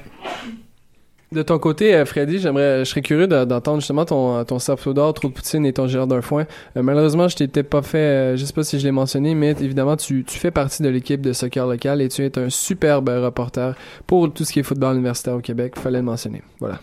[1.31, 4.95] De ton côté, euh, Freddy, j'aimerais, je serais curieux de- d'entendre justement ton, ton saputo
[4.95, 6.47] d'or, trop de poutine et ton gérard d'un foin.
[6.77, 9.51] Euh, malheureusement, je t'ai pas fait, euh, je sais pas si je l'ai mentionné, mais
[9.51, 13.75] évidemment, tu, fais partie de l'équipe de soccer local et tu es un superbe reporter
[14.07, 15.79] pour tout ce qui est football universitaire au Québec.
[15.79, 16.43] Fallait le mentionner.
[16.61, 16.81] Voilà.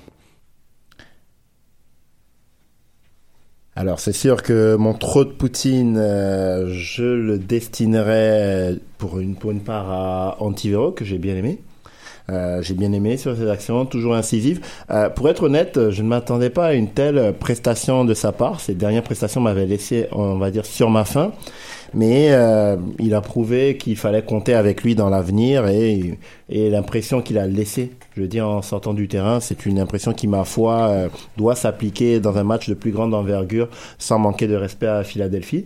[3.75, 9.51] Alors, c'est sûr que mon trop de Poutine, euh, je le destinerais pour une, pour
[9.65, 11.61] part à Antivero, que j'ai bien aimé.
[12.31, 14.61] Euh, j'ai bien aimé sur ses actions, toujours incisives.
[14.89, 18.59] Euh, pour être honnête, je ne m'attendais pas à une telle prestation de sa part.
[18.59, 21.31] Ces dernières prestations m'avaient laissé, on va dire, sur ma faim.
[21.95, 27.21] Mais euh, il a prouvé qu'il fallait compter avec lui dans l'avenir et, et l'impression
[27.21, 30.43] qu'il a laissée, je veux dire, en sortant du terrain, c'est une impression qui, ma
[30.43, 34.87] foi, euh, doit s'appliquer dans un match de plus grande envergure sans manquer de respect
[34.87, 35.65] à Philadelphie.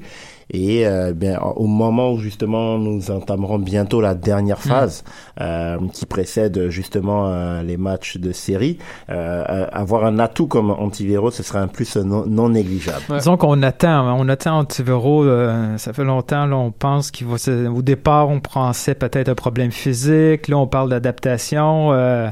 [0.52, 4.62] Et euh, bien, au moment où justement nous entamerons bientôt la dernière Mm.
[4.70, 5.04] phase
[5.42, 8.80] euh, qui précède justement euh, les matchs de série,
[9.12, 13.04] euh, euh, avoir un atout comme Antivero, ce serait un plus non, non négligeable.
[13.10, 13.18] Ouais.
[13.20, 14.16] Disons qu'on attend, hein.
[14.18, 18.30] on attend Antivero, euh, ça fait longtemps, là, on pense qu'il va se- au départ,
[18.30, 22.30] on pensait peut-être un problème physique, là, on parle d'adaptation, euh,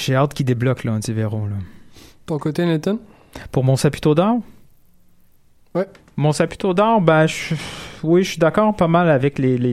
[0.00, 1.54] j'ai hâte qu'il débloque, là, Antivero, là.
[2.26, 2.98] Ton côté, Nathan?
[3.52, 4.38] Pour mon Saputo d'or?
[5.74, 5.86] Ouais.
[6.18, 7.26] Mon Saputo d'or, ben,
[8.02, 9.72] oui, je suis d'accord pas mal avec les, les,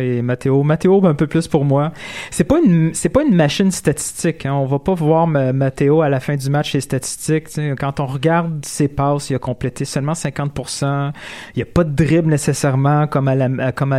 [0.00, 0.20] et.
[0.20, 1.92] Matteo, ben, un peu plus pour moi.
[2.32, 4.54] C'est pas une, pas une machine statistique, hein.
[4.54, 7.46] On va pas voir Ma- Matteo à la fin du match les statistiques.
[7.78, 11.12] Quand on regarde ses passes, il a complété seulement 50%.
[11.54, 13.92] Il y a pas de dribble nécessairement comme à la, comme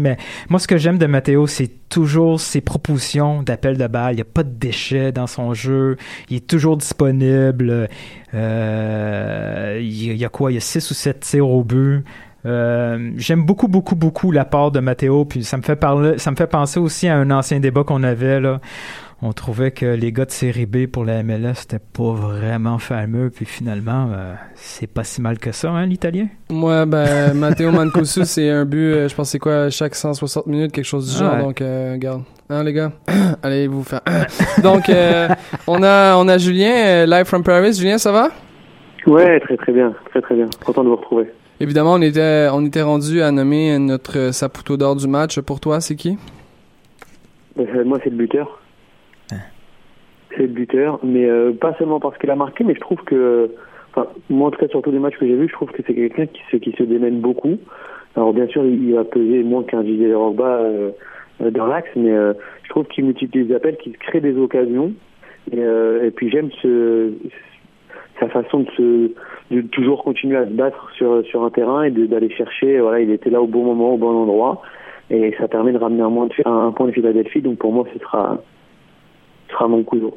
[0.00, 0.16] mais
[0.48, 4.14] moi, ce que j'aime de Matteo, c'est toujours ses propositions d'appel de balle.
[4.14, 5.96] Il n'y a pas de déchets dans son jeu.
[6.30, 7.88] Il est toujours disponible.
[8.32, 10.52] Euh, il y a quoi?
[10.52, 12.04] Il y a 6 ou 7 tirs au but.
[12.46, 15.24] Euh, J'aime beaucoup, beaucoup, beaucoup l'apport de Matteo.
[15.24, 18.02] Puis ça me fait parler, ça me fait penser aussi à un ancien débat qu'on
[18.02, 18.60] avait là.
[19.22, 23.28] On trouvait que les gars de série B pour la MLS c'était pas vraiment fameux.
[23.28, 26.28] Puis finalement, euh, c'est pas si mal que ça, hein, l'italien?
[26.48, 30.72] Moi, ben, Matteo Mancosu, c'est un but, euh, je pense c'est quoi, chaque 160 minutes,
[30.72, 31.34] quelque chose du genre.
[31.34, 31.42] Ouais.
[31.42, 32.22] Donc, regarde.
[32.48, 32.92] Hein, les gars?
[33.42, 34.00] Allez, vous faire.
[34.62, 34.90] donc,
[35.66, 37.74] on a, on a Julien, live from Paris.
[37.74, 38.30] Julien, ça va?
[39.06, 40.48] Ouais, très très bien, très très bien.
[40.64, 41.26] Content de vous retrouver.
[41.58, 45.40] Évidemment, on était, on était rendu à nommer notre Saputo d'or du match.
[45.40, 46.18] Pour toi, c'est qui?
[47.58, 48.58] Euh, moi, c'est le buteur.
[50.30, 53.50] C'est le buteur, mais euh, pas seulement parce qu'il a marqué, mais je trouve que,
[53.90, 55.82] enfin, moi en tout cas sur tous les matchs que j'ai vus, je trouve que
[55.84, 57.58] c'est quelqu'un qui se, qui se démène beaucoup.
[58.14, 60.90] Alors bien sûr, il, il va peser moins qu'un Didier Drogba euh,
[61.42, 62.32] euh, dans l'axe, mais euh,
[62.62, 64.92] je trouve qu'il multiplie les appels, qu'il crée des occasions.
[65.50, 67.10] Et, euh, et puis j'aime ce,
[68.20, 69.10] sa façon de se
[69.54, 72.78] de toujours continuer à se battre sur sur un terrain et d'aller chercher.
[72.80, 74.62] Voilà, il était là au bon moment, au bon endroit,
[75.10, 77.42] et ça permet de ramener un, point de, un, point de Philadelphie.
[77.42, 78.38] Donc pour moi, ce sera
[79.48, 80.16] ce sera mon couteau.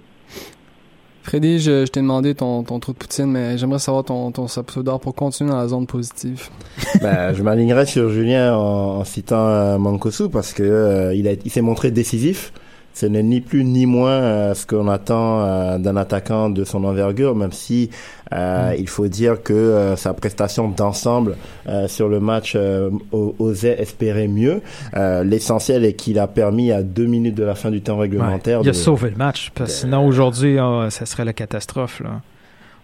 [1.24, 4.46] Freddy, je, je t'ai demandé ton, ton trou de poutine, mais j'aimerais savoir ton, ton
[4.84, 6.50] d'or pour continuer dans la zone positive.
[7.02, 11.32] Ben, je m'alignerai sur Julien en, en citant euh, Mankosu parce que euh, il, a-
[11.34, 12.52] il s'est montré décisif.
[12.96, 16.84] Ce n'est ni plus ni moins euh, ce qu'on attend euh, d'un attaquant de son
[16.84, 17.90] envergure, même si
[18.34, 21.36] euh, il faut dire que euh, sa prestation d'ensemble
[21.68, 24.62] euh, sur le match euh, osait espérer mieux.
[24.96, 28.60] Euh, L'essentiel est qu'il a permis à deux minutes de la fin du temps réglementaire
[28.62, 29.52] Il a de- sauvé le match.
[29.56, 32.00] Parce que sinon, aujourd'hui, ah, ça serait la catastrophe.
[32.00, 32.22] Là.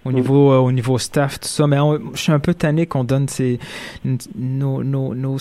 [0.06, 1.68] Au niveau, euh, au niveau staff, tout ça.
[1.68, 3.60] Mais on- je suis un peu tanné qu'on donne ces,
[4.36, 5.38] nos, nos, nos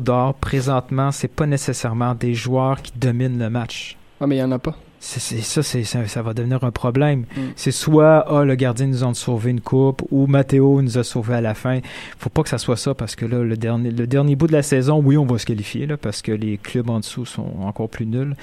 [0.00, 1.10] d'or présentement.
[1.10, 3.96] C'est pas nécessairement des joueurs qui dominent le match.
[4.24, 4.74] Ah, mais il y en a pas.
[5.00, 5.62] Ça, ça,
[6.06, 7.26] ça va devenir un problème.
[7.36, 7.40] Mm.
[7.56, 11.34] C'est soit ah, le gardien nous a sauvé une coupe ou Matteo nous a sauvé
[11.34, 11.80] à la fin.
[12.18, 14.54] Faut pas que ça soit ça parce que là, le dernier, le dernier bout de
[14.54, 17.50] la saison, oui, on va se qualifier là, parce que les clubs en dessous sont
[17.60, 18.34] encore plus nuls.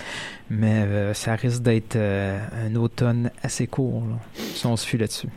[0.51, 4.99] Mais euh, ça risque d'être euh, un automne assez court là, si on se fuit
[4.99, 5.29] là-dessus.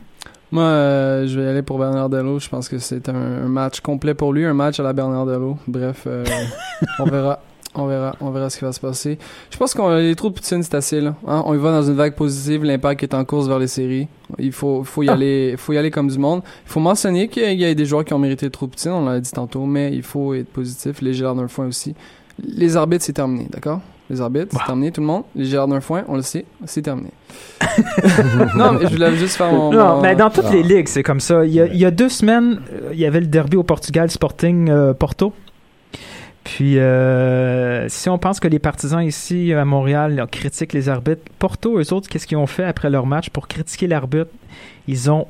[0.51, 2.37] Moi, euh, je vais aller pour Bernardello.
[2.37, 5.57] Je pense que c'est un, un match complet pour lui, un match à la Bernardello.
[5.67, 6.23] Bref, euh,
[6.99, 7.39] on verra.
[7.77, 9.17] On verra, on verra ce qui va se passer.
[9.51, 11.15] Je pense qu'on les trous de poutine, c'est assez là.
[11.27, 11.43] Hein?
[11.45, 12.63] On y va dans une vague positive.
[12.63, 14.07] L'impact est en course vers les séries.
[14.39, 15.13] Il faut, faut y Ah.
[15.13, 16.41] aller, faut y aller comme du monde.
[16.65, 18.51] Il faut mentionner qu'il y a- il y a des joueurs qui ont mérité le
[18.51, 18.91] trou de poutine.
[18.91, 21.01] On l'a dit tantôt, mais il faut être positif.
[21.01, 21.95] Les Gérard d'un foin aussi.
[22.43, 23.81] Les arbitres, c'est terminé, d'accord?
[24.09, 25.23] Les arbitres, c'est terminé, tout le monde.
[25.35, 27.09] Les Gérard d'un foin, on le sait, c'est terminé.
[28.55, 29.71] non, mais je voulais juste faire mon.
[29.71, 30.53] Non, mon- mais dans toutes Ah.
[30.53, 31.45] les ligues, c'est comme ça.
[31.45, 33.63] Il y a, il y a deux semaines, euh, il y avait le derby au
[33.63, 35.33] Portugal, Sporting euh, Porto.
[36.45, 41.79] Puis, euh, si on pense que les partisans ici à Montréal critiquent les arbitres, Porto,
[41.79, 44.29] eux autres, qu'est-ce qu'ils ont fait après leur match pour critiquer l'arbitre?
[44.87, 45.27] Ils ont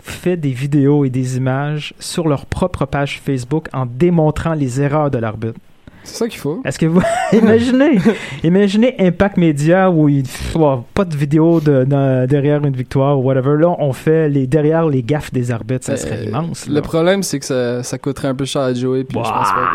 [0.00, 5.10] fait des vidéos et des images sur leur propre page Facebook en démontrant les erreurs
[5.10, 5.58] de l'arbitre.
[6.04, 6.60] C'est ça qu'il faut.
[6.64, 7.98] Est-ce que vous imaginez,
[8.42, 10.56] imaginez Impact Media où il pff,
[10.94, 13.56] pas de vidéo de, de- derrière une victoire ou whatever.
[13.58, 16.66] Là, on fait les derrière les gaffes des arbitres, ça serait Euh, immense.
[16.68, 19.50] Le problème, c'est que ça, ça coûterait un peu cher à Joey, puis je pense
[19.50, 19.70] pas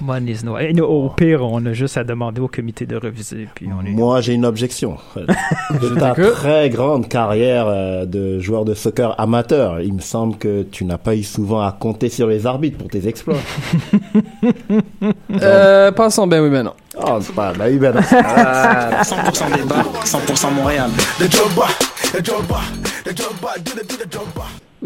[0.00, 2.96] Money is no- Et nous, Au pire, on a juste à demander au comité de
[2.96, 3.46] reviser.
[3.54, 3.90] Puis on est...
[3.90, 4.96] Moi, j'ai une objection.
[5.16, 10.62] De ta très grande carrière euh, de joueur de soccer amateur, il me semble que
[10.62, 13.36] tu n'as pas eu souvent à compter sur les arbitres pour tes exploits.
[15.42, 16.74] Euh, passons ben oui, ben non.
[16.98, 18.00] Oh, c'est pas, bah oui, ben non.
[18.12, 20.90] Ah, 100% débat, 100% Montréal.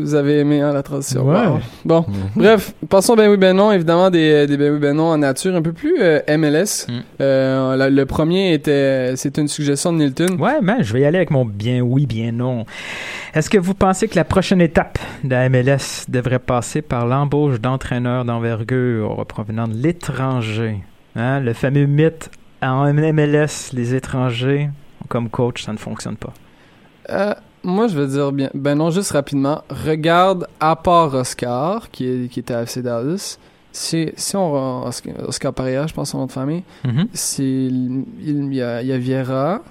[0.01, 1.27] Vous avez aimé hein, la transition.
[1.29, 1.47] Ouais.
[1.47, 1.59] Wow.
[1.85, 5.19] Bon, bref, passons ben oui ben non, évidemment des, des ben oui ben non en
[5.19, 6.87] nature un peu plus euh, MLS.
[6.89, 6.93] Mm.
[7.21, 10.37] Euh, la- le premier était c'était une suggestion de Nilton.
[10.39, 12.65] Ouais, mais je vais y aller avec mon bien oui, bien non.
[13.35, 17.61] Est-ce que vous pensez que la prochaine étape de la MLS devrait passer par l'embauche
[17.61, 20.79] d'entraîneurs d'envergure provenant de l'étranger?
[21.17, 22.31] Hein, le fameux mythe
[22.63, 24.69] en MLS, les étrangers
[25.09, 26.33] comme coach, ça ne fonctionne pas.
[27.11, 28.51] Euh, moi, je vais dire bien.
[28.55, 29.63] Ben non, juste rapidement.
[29.71, 33.39] Regarde, à part Oscar, qui, est, qui était à FC Dallas,
[33.73, 34.85] si, si on.
[34.87, 37.09] Oscar, Oscar Pareja, je pense son nom de famille, Mhm.
[37.13, 37.43] c'est.
[37.45, 39.63] Il, il y, a, il y a Vieira.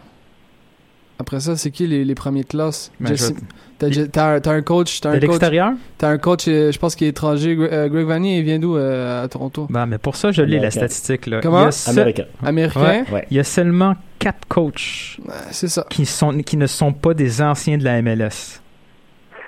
[1.17, 3.43] Après ça, c'est qui les, les premiers de classe Ben, Jesse- je-
[3.79, 4.99] T'as Je- T'as t'as un coach.
[5.01, 5.71] T'as De un coach, l'extérieur?
[5.97, 7.57] t'as un coach euh, je pense qu'il est étranger.
[7.59, 9.67] Euh, Greg Vanny, il vient d'où euh, à Toronto?
[9.69, 11.25] Ben, mais pour ça, je lis la statistique.
[11.27, 11.39] Là.
[11.41, 11.71] Comment?
[11.71, 12.25] Se- Américain.
[12.45, 12.79] Américain?
[12.81, 13.03] Ouais.
[13.11, 13.27] Ouais.
[13.31, 15.85] Il y a seulement quatre coachs Ouais, C'est ça.
[15.89, 18.59] qui, sont, qui ne sont pas des anciens de la MLS.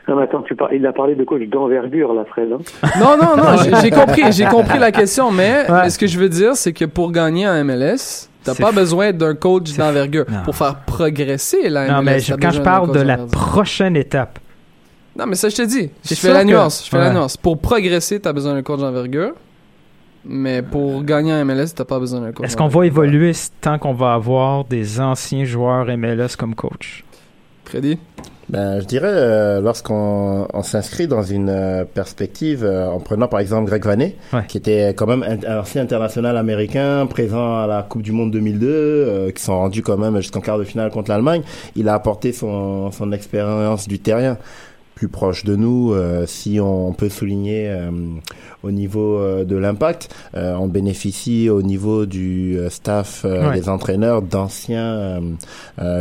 [0.07, 0.73] Non, mais attends, tu par...
[0.73, 2.49] il a parlé de coach d'envergure, la Fred.
[2.51, 2.89] Hein.
[2.99, 5.83] Non, non, non, j'ai- j'ai compris, j'ai compris la question, mais, Ouais.
[5.83, 9.11] mais ce que je veux dire, c'est que pour gagner en MLS, t'as pas besoin
[9.11, 10.25] d'un coach d'envergure.
[10.45, 11.91] Pour faire progresser la MLS.
[11.93, 14.39] non, mais je- quand je parle de la prochaine étape,
[15.17, 15.89] Non, mais ça, je te dis.
[16.09, 16.85] Je fais la que- nuance.
[16.85, 17.35] Je fais la nuance.
[17.35, 19.33] Pour progresser, t'as besoin d'un coach d'envergure.
[20.23, 22.45] Mais pour gagner en MLS, t'as pas besoin d'un coach.
[22.45, 27.03] est-ce qu'on va évoluer tant qu'on va avoir des anciens joueurs MLS comme coach?
[27.65, 27.97] Freddy?
[28.49, 33.39] Ben, je dirais, euh, lorsqu'on on s'inscrit dans une euh, perspective, euh, en prenant par
[33.39, 34.41] exemple Greg Vanet, Ouais.
[34.47, 38.31] qui était quand même un, un ancien international américain, présent à la Coupe du Monde
[38.31, 41.43] 2002, euh, qui sont rendus quand même jusqu'en quart de finale contre l'Allemagne,
[41.77, 44.37] il a apporté son, son expérience du terrain
[45.01, 47.89] plus proche de nous, euh, si on peut souligner euh,
[48.61, 53.59] au niveau euh, de l'impact, on bénéficie au niveau du staff, Ouais.
[53.59, 55.19] des entraîneurs, d'anciens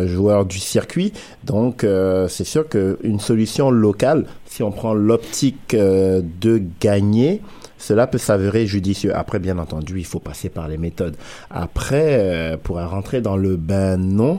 [0.04, 1.14] joueurs du circuit.
[1.44, 7.40] Donc, euh, c'est sûr qu'une solution locale, si on prend l'optique de gagner,
[7.80, 9.12] cela peut s'avérer judicieux.
[9.16, 11.16] Après, bien entendu, il faut passer par les méthodes.
[11.50, 14.38] Après, euh, pour rentrer dans le ben non,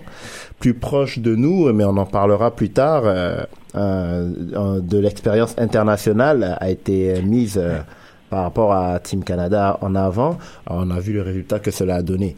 [0.59, 3.43] plus proche de nous, mais on en parlera plus tard, euh,
[3.75, 7.79] euh, euh, de l'expérience internationale a été mise euh,
[8.29, 10.37] par rapport à Team Canada en avant.
[10.69, 12.35] On a vu le résultat que cela a donné.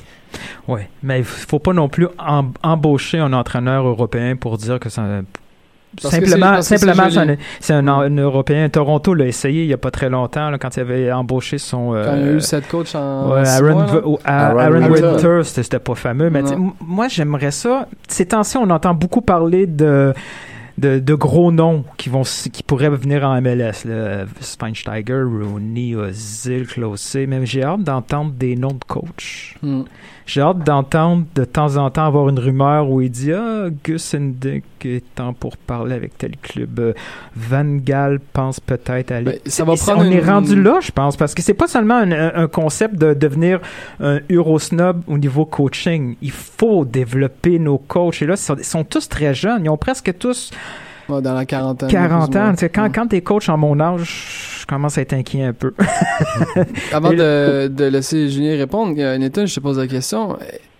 [0.68, 4.90] Oui, mais il faut pas non plus em- embaucher un entraîneur européen pour dire que
[4.90, 5.04] ça.
[6.02, 8.68] Parce simplement, c'est simplement, c'est un, c'est un, un Européen.
[8.70, 11.94] Toronto l'a essayé il y a pas très longtemps, là, quand il avait embauché son.
[11.94, 13.32] euh, Quand il y a eu sept coachs en.
[13.32, 13.86] Ouais, Aaron, mois.
[13.86, 15.08] V- ou- A- Aaron Aaron Winter.
[15.08, 16.42] Winter, c'était c'était pas fameux, mais
[16.82, 17.88] moi j'aimerais ça.
[18.08, 20.14] Ces temps-ci, on entend beaucoup parler de,
[20.78, 23.86] de, de gros noms qui vont qui pourraient venir en MLS.
[23.86, 24.26] Là.
[24.42, 27.16] Schweinsteiger, Rooney, Ozil, Klose.
[27.28, 29.58] Même j'ai hâte d'entendre des noms de coach.
[29.62, 29.84] Hmm.
[30.26, 34.14] J'ai hâte d'entendre de temps en temps avoir une rumeur où il dit Ah, Gus
[34.14, 36.80] est temps pour parler avec tel club.
[36.80, 36.94] Euh,
[37.36, 39.26] Van Gaal pense peut-être aller.
[39.32, 41.96] Ben, ça va prendre on est rendu là, je pense, parce que c'est pas seulement
[41.96, 43.60] un, un- un concept de devenir
[44.02, 46.16] un Eurosnob au niveau coaching.
[46.22, 48.22] Il faut développer nos coachs.
[48.22, 49.66] Et là, ils sont, ils sont tous très jeunes.
[49.66, 50.52] Ils ont presque tous
[51.10, 51.90] Dans la quarantaine.
[51.90, 52.54] 40 plus ou ans.
[52.74, 55.74] quand, quand t'es coach en mon âge, je commence à être inquiet un peu.
[56.94, 60.38] Avant de, de laisser Julien répondre, euh, Nathan, je te pose la question.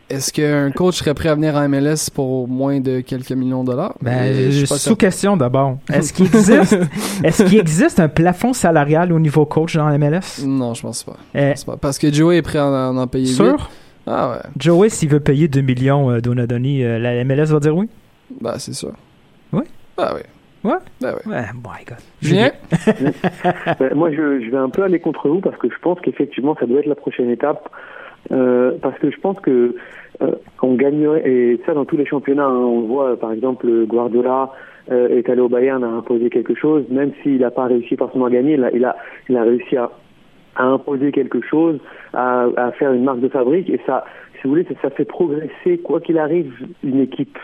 [0.10, 3.72] Est-ce qu'un coach serait prêt à venir en MLS pour moins de quelques millions de
[3.72, 3.96] dollars?
[4.02, 4.96] Ben, je sous certain.
[4.96, 5.78] question d'abord.
[5.92, 6.78] Est-ce qu'il existe,
[7.24, 10.44] est-ce qu'il existe un plafond salarial au niveau coach dans MLS?
[10.46, 11.16] Non, je pense pas.
[11.34, 11.78] Je Eh, pense pas.
[11.78, 13.70] Parce que Joey est prêt à en, en payer sûr?
[14.06, 17.76] Ah ouais, Joey, s'il veut payer 2 millions euh, Donadoni, euh, la MLS va dire
[17.76, 17.88] oui?
[18.42, 18.92] bah c'est sûr.
[19.98, 20.22] Ah oui.
[20.64, 20.78] Ouais?
[21.02, 21.32] Bah oui.
[21.32, 21.98] Ouais, my God.
[22.22, 22.52] Julien?
[23.80, 26.56] Ben, moi, je, je vais un peu aller contre vous parce que je pense qu'effectivement,
[26.60, 27.70] ça doit être la prochaine étape.
[28.32, 29.76] Euh, parce que je pense que
[30.22, 33.68] euh, on gagnerait, et ça dans tous les championnats, hein, on voit euh, par exemple
[33.86, 34.52] Guardiola
[34.92, 38.26] euh, est allé au Bayern, a imposé quelque chose, même s'il n'a pas réussi forcément
[38.26, 38.96] à gagner, il a, il a,
[39.28, 39.92] il a réussi à,
[40.56, 41.80] à imposer quelque chose,
[42.14, 45.06] à, à faire une marque de fabrique, et ça, si vous voulez, ça, ça fait
[45.06, 46.54] progresser, quoi qu'il arrive,
[46.84, 47.38] une équipe.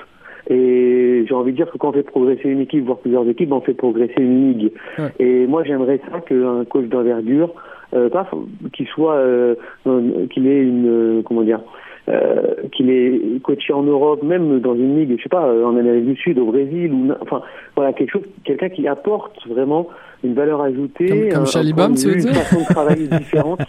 [0.50, 3.52] Et j'ai envie de dire que quand on fait progresser une équipe, voire plusieurs équipes,
[3.52, 4.72] on fait progresser une ligue.
[4.98, 5.12] Ouais.
[5.20, 7.52] Et moi, j'aimerais ça qu'un coach d'envergure,
[7.94, 8.28] euh, pas
[8.74, 11.60] qu'il soit, euh, un- qu'il ait une, euh, comment dire,
[12.10, 15.78] euh, qu'il ait coaché en Europe, même dans une ligue, je sais pas, euh, en
[15.78, 17.44] Amérique du Sud, au Brésil, ou enfin,
[17.76, 19.88] voilà, quelque chose, quelqu'un qui apporte vraiment
[20.24, 23.08] une valeur ajoutée, Comme- comme un- un point de vue, dire une façon de travailler
[23.20, 23.60] différente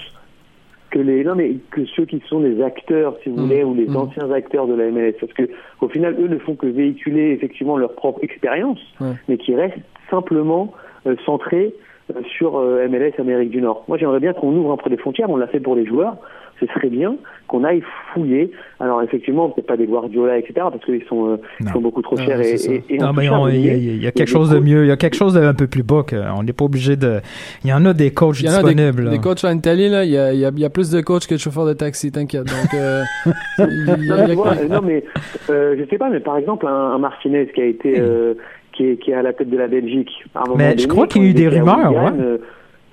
[0.91, 3.41] que les non mais que ceux qui sont les acteurs si vous Mm.
[3.47, 3.97] voulez ou les Mm.
[3.97, 5.49] anciens acteurs de la MLS parce que
[5.81, 9.13] au final eux ne font que véhiculer effectivement leur propre expérience Ouais.
[9.29, 9.79] mais qui restent
[10.11, 10.73] simplement
[11.07, 11.73] euh, centrés
[12.15, 13.85] euh, sur euh, MLS Amérique du Nord.
[13.89, 16.17] Moi j'aimerais bien qu'on ouvre un peu les frontières, on l'a fait pour les joueurs,
[16.61, 17.17] ce serait bien
[17.49, 18.53] qu'on aille fouiller.
[18.79, 21.73] Alors effectivement, peut-être pas des Guardiola, etc., parce qu'ils sont, euh, ils Non.
[21.73, 22.73] sont beaucoup trop Non, chers et, ça.
[22.73, 23.31] et, et Non, mais il
[23.67, 24.85] y, a- des quelque chose de mieux.
[24.85, 26.05] Il y a quelque chose d'un peu plus bas.
[26.37, 27.21] On n'est pas obligé de.
[27.65, 29.05] Il y en a des coachs Il y en a des, disponibles.
[29.05, 29.11] là.
[29.11, 31.01] des coachs en Italie, là, il y a, il y, a, y a plus de
[31.01, 32.45] coachs que de chauffeurs de taxi, t'inquiète.
[32.45, 33.03] Donc, euh,
[33.59, 35.05] a- Non, a- mais euh, non, mais
[35.51, 38.35] euh, je sais pas, mais par exemple, un, un Martinez qui a été, euh,
[38.73, 40.11] qui, est, qui est à la tête de la Belgique.
[40.35, 42.21] à un moment Mais je crois qu'il y a eu des rumeurs, Wigan, ouais.
[42.21, 42.39] euh,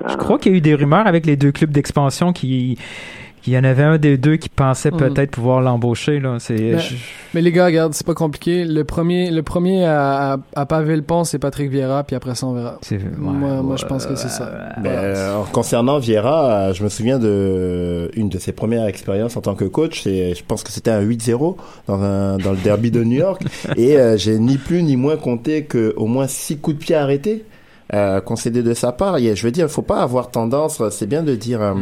[0.08, 2.78] Je euh, crois qu'il y a eu des rumeurs avec les deux clubs d'expansion qui.
[3.48, 4.98] Qu'il y en avait un des deux qui pensait Mhm.
[4.98, 6.20] peut-être pouvoir l'embaucher.
[6.20, 6.36] là.
[6.40, 6.54] C'est.
[6.56, 6.96] Mais- je-
[7.34, 8.66] Mais les gars, regarde, c'est pas compliqué.
[8.66, 12.36] Le premier, le premier à, à, à paver le pont, c'est Patrick Vieira, puis après
[12.36, 12.78] ça, on verra.
[12.92, 14.48] ouais, moi, moi, je pense que c'est ça.
[14.48, 19.38] euh, Ben, euh, concernant Vieira, euh, je me souviens de une de ses premières expériences
[19.38, 20.02] en tant que coach.
[20.04, 21.56] C'est, je pense que c'était un 8-0
[21.88, 23.42] dans, un, dans le derby de New York.
[23.78, 26.96] et euh, j'ai ni plus ni moins compté que au moins six coups de pied
[26.96, 27.46] arrêtés
[27.94, 29.18] euh, concédés de sa part.
[29.18, 30.82] Et, je veux dire, il faut pas avoir tendance.
[30.90, 31.62] C'est bien de dire.
[31.62, 31.74] euh,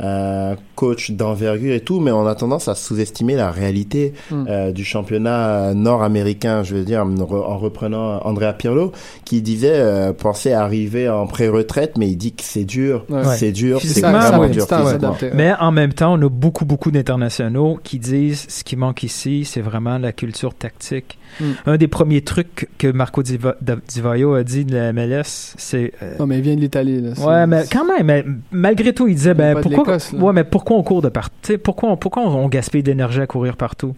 [0.00, 4.44] euh, coach d'envergure et tout, mais on a tendance à sous-estimer la réalité Mm.
[4.48, 6.62] euh, du championnat nord-américain.
[6.62, 8.92] Je veux dire, en re- en reprenant Andrea Pirlo,
[9.24, 13.24] qui disait euh, penser arriver en pré-retraite, mais il dit que c'est dur, Ouais.
[13.36, 14.98] c'est dur, c'est vraiment dur à.
[15.34, 19.44] Mais en même temps, on a beaucoup, beaucoup d'internationaux qui disent ce qui manque ici,
[19.44, 21.18] c'est vraiment la culture tactique.
[21.40, 21.44] Mm.
[21.66, 24.92] Un des premiers trucs que Marco Di, Va- Da- Di Vaio a dit de la
[24.92, 25.92] MLS, c'est.
[26.02, 27.10] euh, Non, mais il vient de l'Italie, là.
[27.24, 30.76] Ouais, mais quand même, mais malgré tout, il disait, Il ben, pourquoi, ouais, mais pourquoi
[30.76, 31.58] on court de partout?
[31.62, 33.94] Pourquoi, on- pourquoi on, on gaspille d'énergie à courir partout?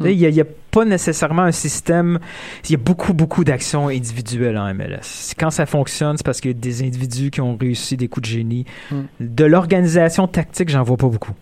[0.00, 0.06] Hmm.
[0.06, 2.18] Il n'y a, pas nécessairement un système.
[2.64, 5.34] Il y a beaucoup, beaucoup d'actions individuelles en MLS.
[5.38, 8.26] Quand ça fonctionne, c'est parce qu'il y a des individus qui ont réussi des coups
[8.26, 8.64] de génie.
[8.90, 9.02] Hmm.
[9.20, 11.32] De l'organisation tactique, j'en vois pas beaucoup.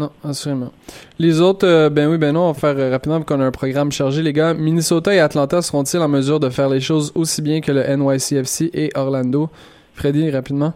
[0.00, 0.72] Non, assurément.
[1.18, 3.44] Les autres, euh, ben oui, ben non, on va faire euh, rapidement vu qu'on a
[3.44, 4.54] un programme chargé, les gars.
[4.54, 8.70] Minnesota et Atlanta seront-ils en mesure de faire les choses aussi bien que le NYCFC
[8.72, 9.50] et Orlando?
[9.92, 10.72] Freddy, rapidement.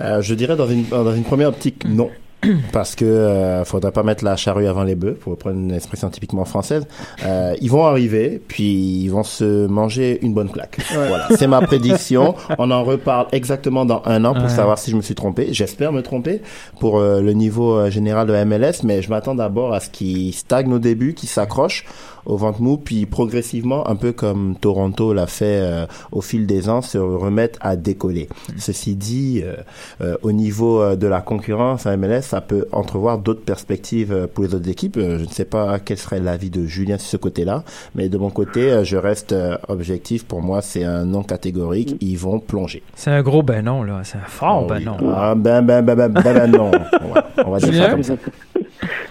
[0.00, 2.08] Euh, je dirais dans une, dans une première optique, non.
[2.72, 6.10] Parce que euh, faudrait pas mettre la charrue avant les bœufs, pour reprendre une expression
[6.10, 6.86] typiquement française.
[7.24, 10.78] Euh, ils vont arriver, puis ils vont se manger une bonne claque.
[10.90, 11.08] Ouais.
[11.08, 12.34] Voilà, c'est ma prédiction.
[12.58, 14.48] On en reparle exactement dans un an pour Ouais.
[14.48, 15.48] savoir si je me suis trompé.
[15.52, 16.42] J'espère me tromper
[16.80, 20.32] pour euh, le niveau euh, général de MLS, mais je m'attends d'abord à ce qu'ils
[20.34, 21.84] stagnent au début, qu'ils s'accrochent
[22.26, 26.68] au ventre mou, puis progressivement, un peu comme Toronto l'a fait euh, au fil des
[26.68, 28.28] ans, se remettre à décoller.
[28.58, 29.54] Ceci dit, euh,
[30.00, 34.26] euh, au niveau euh, de la concurrence à MLS, ça peut entrevoir d'autres perspectives euh,
[34.32, 34.96] pour les autres équipes.
[34.98, 38.18] Euh, je ne sais pas quel serait l'avis de Julien sur ce côté-là, mais de
[38.18, 40.24] mon côté, euh, je reste euh, objectif.
[40.24, 41.96] Pour moi, c'est un non catégorique.
[42.00, 42.82] Ils vont plonger.
[42.94, 44.00] C'est un gros ben non, là.
[44.04, 44.84] C'est un fort Ah ben oui.
[44.84, 45.12] non.
[45.14, 46.70] Ah, ben, ben, ben, ben, ben, ben, non.
[46.70, 48.14] Ouais, on va dire ça comme ça.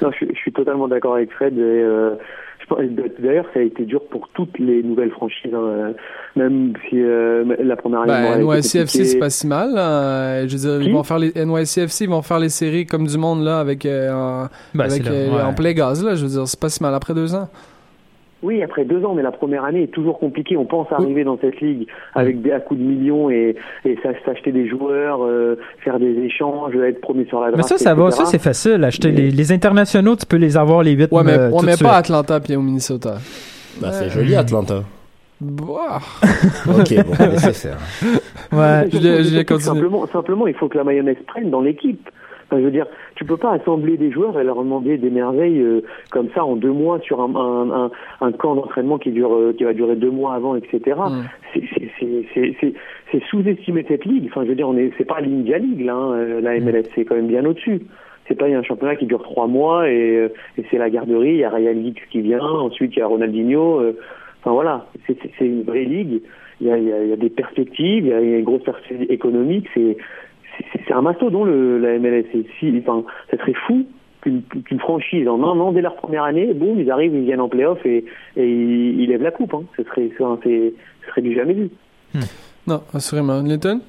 [0.02, 1.54] Non, je, suis- je suis totalement d'accord avec Fred.
[1.58, 2.16] Et, euh,
[3.20, 5.94] D'ailleurs, ça a été dur pour toutes les nouvelles franchises, hein,
[6.36, 9.74] même si euh, la première été NYCFC, c'est pas si mal.
[9.74, 9.90] là.
[9.90, 13.08] Euh, Je veux dire, ils vont faire les NYCFC, ils vont faire les séries comme
[13.08, 14.46] du monde là avec, euh,
[14.78, 15.42] avec là, euh, ouais.
[15.42, 16.16] en play gaz là.
[16.16, 17.50] Je veux dire, c'est pas si mal après deux ans.
[18.44, 20.58] Oui, après deux ans, mais la première année est toujours compliquée.
[20.58, 24.52] On pense arriver dans cette ligue avec des à coups de millions et, et s'acheter
[24.52, 27.70] des joueurs, euh, faire des échanges, être premier sur la Mais draft.
[27.70, 28.84] ça, ça va, ça c'est facile.
[28.84, 31.84] Acheter les, les internationaux, tu peux les avoir les 8 Ouais, mais, tout mais de
[31.84, 31.98] pas.
[31.98, 33.16] Atlanta puis au Minnesota.
[33.80, 34.84] Ben, c'est joli, Atlanta.
[35.40, 36.00] Bah.
[36.68, 37.14] Ok, bon,
[37.54, 37.78] faire.
[38.52, 38.84] Ouais.
[38.84, 39.60] Mais Je l'ai- je continué.
[39.60, 42.10] Simplement, simplement, il faut que la mayonnaise prenne dans l'équipe.
[42.52, 42.86] Enfin, je veux dire,
[43.16, 46.58] tu peux pas assembler des joueurs et leur demander des merveilles euh, comme ça en
[46.58, 49.96] deux mois sur un, un, un, un camp d'entraînement qui dure, euh, qui va durer
[49.96, 50.82] deux mois avant, etc.
[50.98, 51.60] Mm.
[53.12, 54.26] C'est- sous-estimer cette ligue.
[54.30, 56.84] Enfin, je veux dire, on est, c'est pas l'India League là, hein, euh, la MLS,
[56.96, 57.82] c'est quand même bien au-dessus.
[58.28, 61.32] C'est pas un championnat qui dure trois mois et, et c'est la garderie.
[61.32, 63.80] Il y a Ryan Giggs qui vient, ensuite il y a Ronaldinho.
[63.80, 63.98] euh,
[64.44, 66.22] Enfin voilà, c'est une vraie ligue.
[66.62, 68.30] Il y a, il y a- il y a des perspectives, il y a, il
[68.30, 69.68] y a une grosse perspective économique.
[69.74, 69.98] C'est
[70.74, 72.26] c'est- un mastodon le, la MLS.
[72.60, 73.86] Si, enfin, ça serait fou
[74.22, 77.50] qu'une franchise en un an dès leur première année, boum, ils arrivent, ils viennent en
[77.50, 79.54] playoff et, et ils, ils lèvent la coupe.
[79.54, 79.64] Hein.
[79.78, 81.70] Ce serait, ce du jamais vu.
[82.68, 83.42] Non, assurément.
[83.42, 83.82] Linton?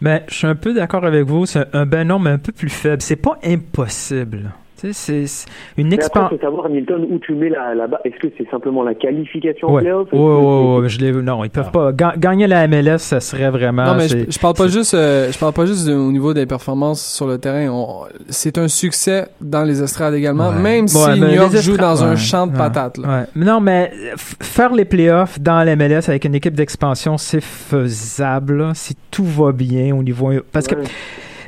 [0.00, 1.46] Mais je suis un peu d'accord avec vous.
[1.46, 3.00] C'est un ben non, mais un peu plus faible.
[3.02, 4.52] C'est pas impossible.
[4.92, 5.46] C'est c'est
[5.78, 6.30] une après, il expérience.
[6.32, 8.00] faut savoir, Milton, où tu mets la, la barre.
[8.04, 9.82] Est-ce que c'est simplement la qualification en Ouais.
[9.82, 10.08] playoff?
[10.12, 11.92] Ouais, ouais, ouais, je l'ai- non, ils peuvent pas.
[11.92, 13.84] Ga- gagner la MLS, ça serait vraiment.
[13.84, 16.46] non, mais je, je parle pas juste, euh, je parle pas juste au niveau des
[16.46, 17.68] performances sur le terrain.
[17.70, 20.60] On- C'est un succès dans les estrades également, Ouais.
[20.60, 22.98] même si New York joue dans un champ de ouais, patates.
[22.98, 23.26] Là.
[23.36, 28.56] Non, mais f- faire les playoffs dans la MLS avec une équipe d'expansion, c'est faisable
[28.58, 30.30] là, si tout va bien au niveau.
[30.52, 30.74] Parce que.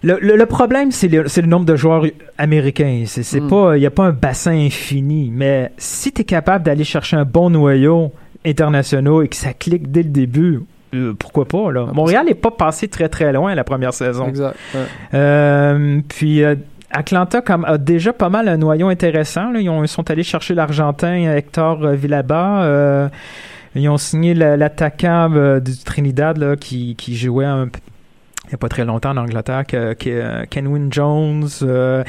[0.06, 2.04] Le, le- le problème, c'est le, nombre de joueurs
[2.38, 3.04] américains.
[3.06, 3.48] C'est Mm.
[3.48, 5.30] pas, il n'y a pas un bassin infini.
[5.34, 8.12] Mais si tu es capable d'aller chercher un bon noyau
[8.44, 10.60] international et que ça clique dès le début,
[10.94, 11.86] euh, pourquoi pas là?
[11.88, 14.28] Ah, Montréal n'est pas passé très très loin la première saison.
[14.28, 14.56] Exact.
[14.74, 14.80] ouais.
[15.14, 16.54] Euh, puis euh,
[16.92, 19.50] Atlanta comme, a déjà pas mal un noyau intéressant.
[19.50, 19.60] Là.
[19.60, 23.10] Ils, ont- ils sont allés chercher l'Argentin Hector Villaba.
[23.74, 27.68] Ils ont signé la- l'attaquant du Trinidad là, qui, qui jouait un
[28.46, 31.46] il n'y a pas très longtemps en Angleterre, que, que, Kenwin Jones.
[31.62, 32.02] euh,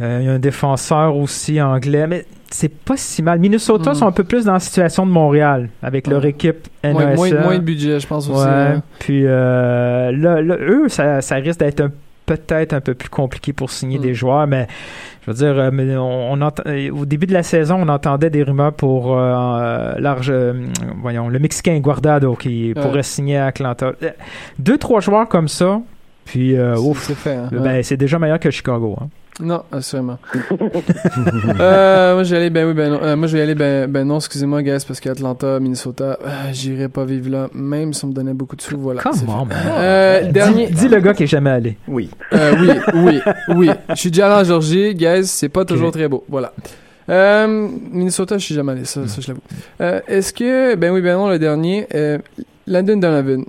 [0.00, 2.06] euh, il y a un défenseur aussi anglais.
[2.06, 3.38] Mais c'est pas si mal.
[3.38, 3.96] Minnesota Mhm.
[3.96, 7.16] sont un peu plus dans la situation de Montréal avec leur équipe Moins, NASL.
[7.34, 8.42] moins, moins de budget, je pense aussi.
[8.48, 8.82] Hein.
[8.98, 11.92] Puis euh, là, là, eux, ça, ça risque d'être un-
[12.36, 14.02] peut-être un peu plus compliqué pour signer Mm.
[14.02, 14.66] des joueurs, mais
[15.26, 17.88] je veux dire, euh, mais on, on entend- euh, au début de la saison, on
[17.88, 20.52] entendait des rumeurs pour euh, large, euh,
[21.02, 22.82] voyons, le Mexicain Guardado qui Ouais.
[22.82, 23.92] pourrait signer à Atlanta.
[24.58, 25.80] Deux, trois joueurs comme ça,
[26.24, 27.48] puis euh, ouf, C'est hein.
[27.50, 27.82] ben, Ouais.
[27.82, 28.96] c'est déjà meilleur que Chicago.
[29.00, 29.08] hein.
[29.40, 30.18] Non, assurément.
[31.60, 33.00] euh, moi, je vais aller, ben oui, ben non.
[33.02, 36.88] Euh, moi, je vais aller, ben, ben non, excusez-moi, guys, parce qu'Atlanta, Minnesota, euh, j'irai
[36.88, 39.02] pas vivre là, même si on me donnait beaucoup de sous, voilà.
[39.06, 39.26] On, fait.
[39.26, 39.48] man.
[39.68, 40.66] Euh, dernier.
[40.68, 41.78] Dis, dis le gars qui est jamais allé.
[41.88, 42.10] Oui.
[42.32, 43.20] Euh, oui, oui,
[43.56, 43.70] oui.
[43.90, 46.24] Je suis déjà allé en Georgie, guys, c'est pas toujours très beau.
[46.28, 46.52] Voilà.
[47.08, 49.40] Euh, Minnesota, je suis jamais allé, ça, ça je l'avoue.
[49.80, 52.18] Euh, Est-ce que, ben oui, ben non, le dernier, euh,
[52.66, 53.44] Landon Donovan,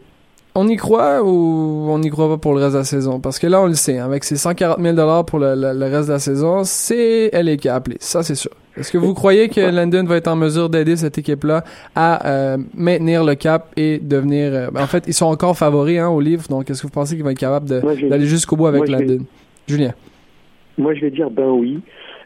[0.56, 3.20] on y croit ou on n'y croit pas pour le reste de la saison?
[3.20, 5.86] Parce que là, on le sait, hein, avec ses 140 000 pour le, le- le
[5.86, 8.52] reste de la saison, c'est elle qui a appelé, ça c'est sûr.
[8.78, 12.58] Est-ce que vous croyez que Landon va être en mesure d'aider cette équipe-là à euh,
[12.74, 14.54] maintenir le cap et devenir...
[14.54, 16.94] euh, ben, en fait, ils sont encore favoris hein, au livre, donc est-ce que vous
[16.94, 19.26] pensez qu'il va être capable de- Moi, je vais- d'aller jusqu'au bout avec moi, Landon?
[19.68, 19.92] Julien.
[20.78, 21.82] Moi, je vais dire ben oui.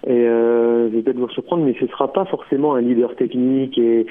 [0.07, 3.76] Et euh, je vais peut-être vous surprendre, mais ce sera pas forcément un leader technique
[3.80, 4.05] et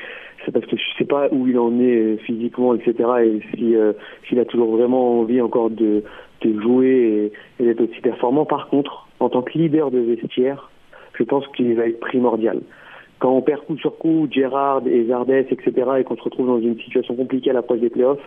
[0.45, 2.95] c'est parce que je sais pas où il en est euh, physiquement, etc.
[3.24, 3.92] Et si euh,
[4.28, 6.03] s'il a toujours vraiment envie encore de,
[6.42, 8.45] jouer et, et d'être aussi performant.
[8.45, 10.70] Par contre, en tant que leader de vestiaire,
[11.18, 12.61] je pense qu'il va être primordial.
[13.18, 16.61] Quand on perd coup sur coup, Gérard et Zardes, etc., et qu'on se retrouve dans
[16.61, 18.20] une situation compliquée à l'approche des playoffs,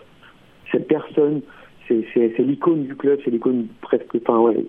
[0.72, 1.42] cette personne,
[1.88, 4.66] c'est l'icône du club, c'est l'icône presque, enfin ouais,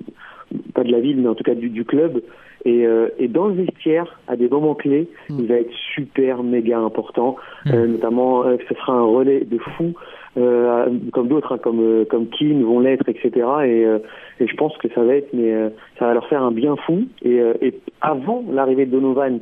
[0.75, 2.23] pas de la ville, mais en tout cas du club.
[2.65, 5.37] Et, euh, et dans le vestiaire, à des moments clés, Mm.
[5.41, 7.37] il va être super méga important.
[7.73, 9.93] Euh, notamment, euh, ce sera un relais de fou,
[10.37, 13.31] euh, comme d'autres, hein, comme euh, comme Keane vont l'être, etc.
[13.35, 13.99] Et, euh,
[14.41, 16.75] et je pense que ça va être, mais euh, ça va leur faire un bien
[16.85, 17.05] fou.
[17.23, 19.39] Et, euh, et avant l'arrivée de Donovan,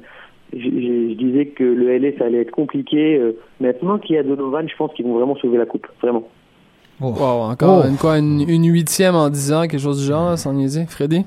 [0.52, 3.16] je, disais que le LA ça allait être compliqué.
[3.18, 6.28] Euh, maintenant qu'il y a Donovan, je pense qu'ils vont vraiment sauver la coupe, vraiment.
[7.00, 7.88] Wow, encore Oh.
[7.88, 10.86] une, quoi, une, une huitième en 10 ans, quelque chose du genre, sans niaiser.
[10.88, 11.24] Freddy?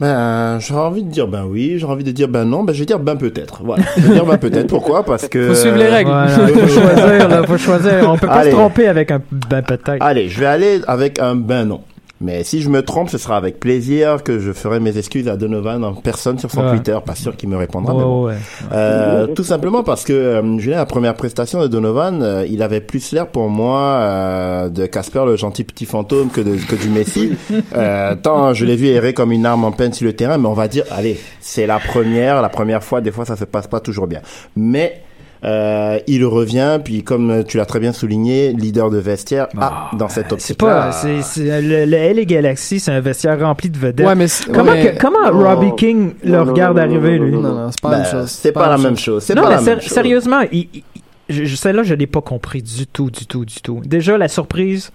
[0.00, 2.78] Ben, j'aurais envie de dire ben oui, j'aurais envie de dire ben non, ben je
[2.78, 3.62] vais dire ben peut-être.
[3.64, 3.82] Voilà.
[3.96, 4.68] Je vais dire ben peut-être.
[4.68, 5.02] Pourquoi?
[5.04, 5.48] Parce que.
[5.48, 6.10] Faut suivre les règles.
[6.10, 7.92] Voilà, faut choisir, là, faut choisir.
[8.10, 8.50] On peut pas Allez.
[8.52, 9.20] se tromper avec un
[9.50, 9.96] ben peut-être.
[10.00, 11.80] Allez, je vais aller avec un ben non.
[12.20, 15.36] Mais si je me trompe, ce sera avec plaisir que je ferai mes excuses à
[15.36, 16.70] Donovan en personne sur son Ouais.
[16.70, 16.98] Twitter.
[17.06, 17.94] Pas sûr qu'il me répondra.
[17.94, 18.26] mais bon.
[18.26, 18.34] ouais.
[18.72, 22.80] Euh, tout simplement parce que euh, Julien, la première prestation de Donovan, euh, il avait
[22.80, 26.88] plus l'air pour moi euh, de Casper le gentil petit fantôme que, de, que du
[26.88, 27.32] Messi.
[27.76, 30.48] Euh, tant je l'ai vu errer comme une arme en peine sur le terrain, mais
[30.48, 33.66] on va dire, allez, c'est la première, la première fois, des fois ça se passe
[33.66, 34.20] pas toujours bien.
[34.56, 35.02] Mais
[35.44, 40.08] euh, il revient, puis comme tu l'as très bien souligné, leader de vestiaire, ah, dans
[40.08, 40.68] cette C'est optique-là.
[40.86, 44.06] pas, c'est, c'est, le, le LA Galaxy, c'est un vestiaire rempli de vedettes.
[44.06, 45.54] Ouais, mais c'est- comment, ouais, que- comment Non.
[45.54, 47.32] Robbie King le Non, regarde arriver, non, lui?
[47.32, 48.30] non, Non, non, c'est pas Ben, la même chose.
[48.30, 49.22] c'est pas, la même chose.
[49.22, 49.92] C'est Non, pas mais la ser- même chose.
[49.92, 50.84] sérieusement, il, il-
[51.28, 53.80] je, celle-là, je l'ai pas compris du tout, du tout, du tout.
[53.84, 54.90] Déjà, la surprise,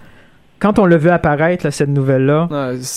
[0.58, 2.48] quand on l'a vu apparaître, là, cette nouvelle-là,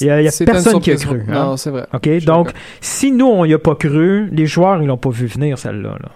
[0.01, 1.33] Il y a- personne qui a cru, hein.
[1.33, 1.85] Non, c'est vrai.
[1.93, 2.09] OK?
[2.25, 2.61] Donc, d'accord.
[2.81, 5.89] si nous, on y a pas cru, les joueurs, ils l'ont pas vu venir, celle-là.
[6.01, 6.09] Là.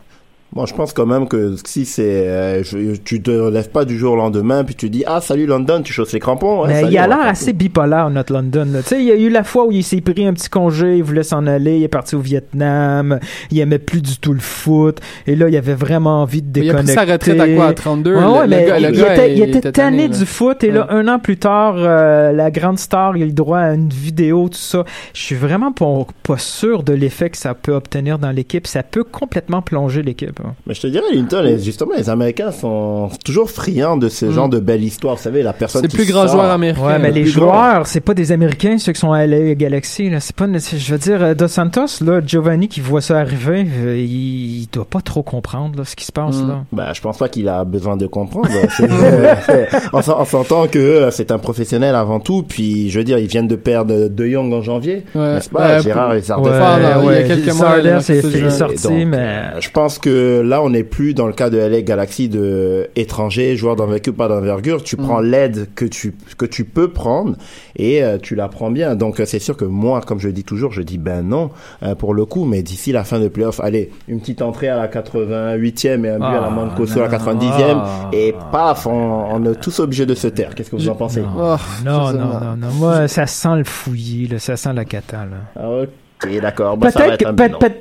[0.53, 3.97] Bon, je pense quand même que si c'est, euh, je- tu te lèves pas du
[3.97, 6.65] jour au lendemain puis tu dis ah salut London, tu chausses les crampons.
[6.67, 8.67] salut, il a on va l'air assez bipolaire, notre London.
[8.69, 8.81] là.
[8.81, 10.97] Tu sais, il y a eu la fois où il s'est pris un petit congé,
[10.97, 13.17] il voulait s'en aller, il est parti au Vietnam,
[13.49, 16.65] il aimait plus du tout le foot, et là, il avait vraiment envie de Mais
[16.65, 16.95] il a déconnecter.
[16.97, 18.15] pris sa retraite à quoi, à 32?
[18.17, 20.25] Ouais, ouais, le mais gars- le il, gars, était, il il était était tanné du
[20.25, 23.33] foot et là, un an plus tard, euh, la grande star, il a eu le
[23.33, 24.83] droit à une vidéo, tout ça.
[25.13, 28.67] Je suis vraiment pas, pas sûr de l'effet que ça peut obtenir dans l'équipe.
[28.67, 30.39] Ça peut complètement plonger l'équipe.
[30.67, 34.31] Mais je te dirais, Linton, les- justement, les Américains sont toujours friands de ce Mm.
[34.31, 35.15] genre de belle histoire.
[35.15, 36.37] Vous savez, la personne C'est plus grand sort.
[36.37, 36.81] joueur américain.
[36.85, 40.09] Ouais, mais les joueurs, c'est pas des Américains, ceux qui sont à LA Galaxy.
[40.09, 40.19] Là.
[40.19, 43.97] C'est pas, je veux dire, euh, Dos Santos, là, Giovanni qui voit ça arriver, euh,
[43.97, 46.47] il, il doit pas trop comprendre là, ce qui se passe Mm.
[46.47, 46.63] là.
[46.71, 48.49] Bah, je pense pas qu'il a besoin de comprendre.
[48.81, 52.43] Euh, on on s'entend que c'est un professionnel avant tout.
[52.43, 55.03] Puis, je veux dire, ils viennent de perdre De Jong en janvier.
[55.15, 55.35] Ouais.
[55.35, 59.99] N'est-ce pas, Ouais, Gérard et il y a quelques mois, c'est sorti, mais je pense
[59.99, 63.75] que que là, on n'est plus dans le cas de LA Galaxy de étrangers, joueurs
[63.75, 64.83] d'envergure, pas d'envergure.
[64.83, 67.35] Tu prends l'aide que tu que tu peux prendre
[67.75, 68.95] et euh, tu la prends bien.
[68.95, 71.49] Donc euh, c'est sûr que moi, comme je dis toujours, je dis ben non
[71.83, 72.45] euh, pour le coup.
[72.45, 76.17] Mais d'ici la fin de playoff, allez, une petite entrée à la 88e et un
[76.19, 77.25] but à la Ah, Mancoso à la non.
[77.25, 77.51] 90e
[77.83, 78.09] Ah.
[78.13, 80.55] et paf, on, on est tous obligés de se taire.
[80.55, 81.21] Qu'est-ce que vous en pensez?
[81.37, 81.55] Oh,
[81.85, 82.67] Non, non, non, non.
[82.79, 85.25] Moi, ça sent le fouillis, là, ça sent la cata.
[85.25, 85.37] Là.
[85.55, 85.85] Ah,
[86.23, 86.77] Ok, d'accord.
[86.77, 87.79] Bah, Peut-être être que, peut- peut-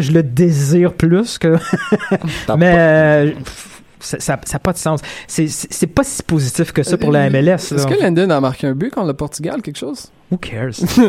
[0.00, 1.56] je le désire plus que.
[2.56, 3.30] Mais euh,
[4.00, 5.00] ça n'a pas de sens.
[5.26, 7.72] C'est- pas si positif que ça pour la MLS.
[7.74, 10.10] Est-ce que Landon a marqué un but contre le Portugal, quelque chose?
[10.30, 10.80] Who cares?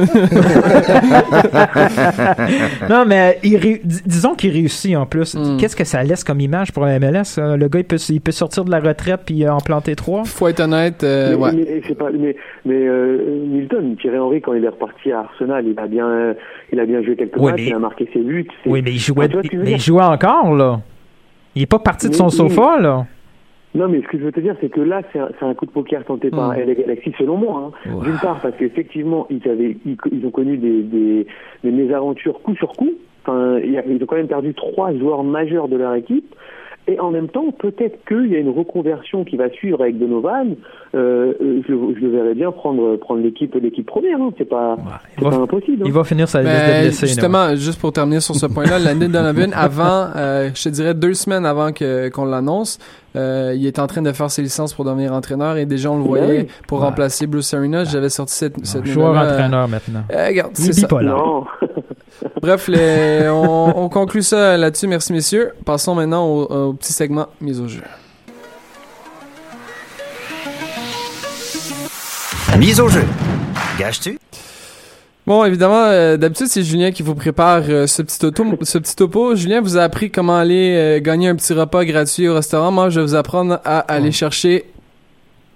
[2.90, 5.36] non, mais il ré- dis- disons qu'il réussit en plus.
[5.36, 5.58] Mm.
[5.58, 7.38] Qu'est-ce que ça laisse comme image pour la MLS?
[7.38, 7.58] euh?
[7.58, 10.24] Le gars, il peut, il peut sortir de la retraite puis euh, en planter trois?
[10.26, 11.52] Faut être honnête, euh, mais, ouais.
[11.54, 12.36] mais, c'est pas, mais,
[12.66, 16.34] mais euh, Milton, Thierry Henry, quand il est reparti à Arsenal, il a bien,
[16.74, 18.48] il a bien joué quelques matchs, mais- il a marqué ses buts.
[18.66, 20.82] Oui, mais il jouait, Ah, il jouait encore, là.
[21.56, 23.06] Il est pas parti de son mais- sofa, là.
[23.74, 25.72] Non, mais ce que je veux te dire, c'est que là, c'est un, coup de
[25.72, 26.60] poker tenté par Mm.
[26.60, 27.72] LA Galaxy, selon moi.
[27.86, 27.90] Hein.
[28.04, 31.26] D'une part, parce qu'effectivement, ils, avaient, ils, ils ont connu des, des,
[31.64, 32.92] des mésaventures coup sur coup.
[33.26, 36.36] Enfin, ils ont quand même perdu trois joueurs majeurs de leur équipe.
[36.88, 40.56] Et en même temps, peut-être qu'il y a une reconversion qui va suivre avec Donovan.
[40.94, 44.20] Euh, euh, je, je le verrais bien prendre, prendre l'équipe l'équipe première.
[44.20, 44.32] Hein.
[44.38, 45.84] C'est pas, Il c'est va, pas impossible.
[45.84, 45.86] hein.
[45.86, 46.90] il va finir sa liste de Ben, là.
[46.90, 51.14] justement, juste pour terminer sur ce point-là, Landon Donovan, avant, euh, je te dirais deux
[51.14, 52.80] semaines avant que qu'on l'annonce,
[53.16, 55.98] euh, il était en train de faire ses licences pour devenir entraîneur et déjà on
[55.98, 56.48] le Ben voyait oui.
[56.68, 56.86] pour Ouais.
[56.86, 57.84] remplacer Bruce Arena.
[57.84, 60.02] J'avais sorti cette, cette Joueur euh, entraîneur maintenant.
[60.12, 61.02] euh, regarde, c'est est ça.
[61.02, 61.44] Non.
[62.42, 64.88] Bref, les- on, on conclut ça là-dessus.
[64.88, 65.52] Merci, messieurs.
[65.66, 67.82] Passons maintenant au, au petit segment mise au jeu.
[72.58, 73.04] Mise au jeu.
[73.80, 74.20] Gage-tu?
[75.26, 78.96] Bon, évidemment, euh, d'habitude, c'est Julien qui vous prépare euh, ce petit auto, ce petit
[78.96, 79.36] topo.
[79.36, 82.72] Julien vous a appris comment aller euh, gagner un petit repas gratuit au restaurant.
[82.72, 84.66] Moi, je vais vous apprendre à aller chercher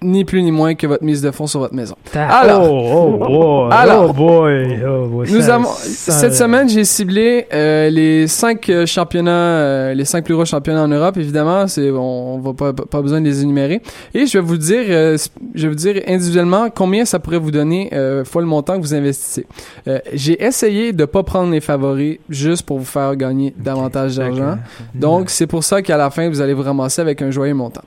[0.01, 1.95] ni plus ni moins que votre mise de fonds sur votre maison.
[2.13, 2.71] Alors.
[2.71, 4.09] oh, oh, boy, Alors.
[4.09, 8.69] oh boy, oh boy, Nous ça- avons ça- cette semaine, j'ai ciblé euh, les cinq
[8.69, 11.17] euh, championnats, euh, les cinq plus gros championnats en Europe.
[11.17, 13.81] Évidemment, c'est on, on va pas pas besoin de les énumérer.
[14.13, 15.17] Et je vais vous dire, euh,
[15.55, 18.81] je vais vous dire individuellement combien ça pourrait vous donner euh, fois le montant que
[18.81, 19.47] vous investissez.
[19.87, 24.57] Euh, j'ai essayé de pas prendre les favoris juste pour vous faire gagner davantage d'argent.
[24.93, 27.81] Donc c'est pour ça qu'à la fin vous allez vous ramasser avec un joyeux montant.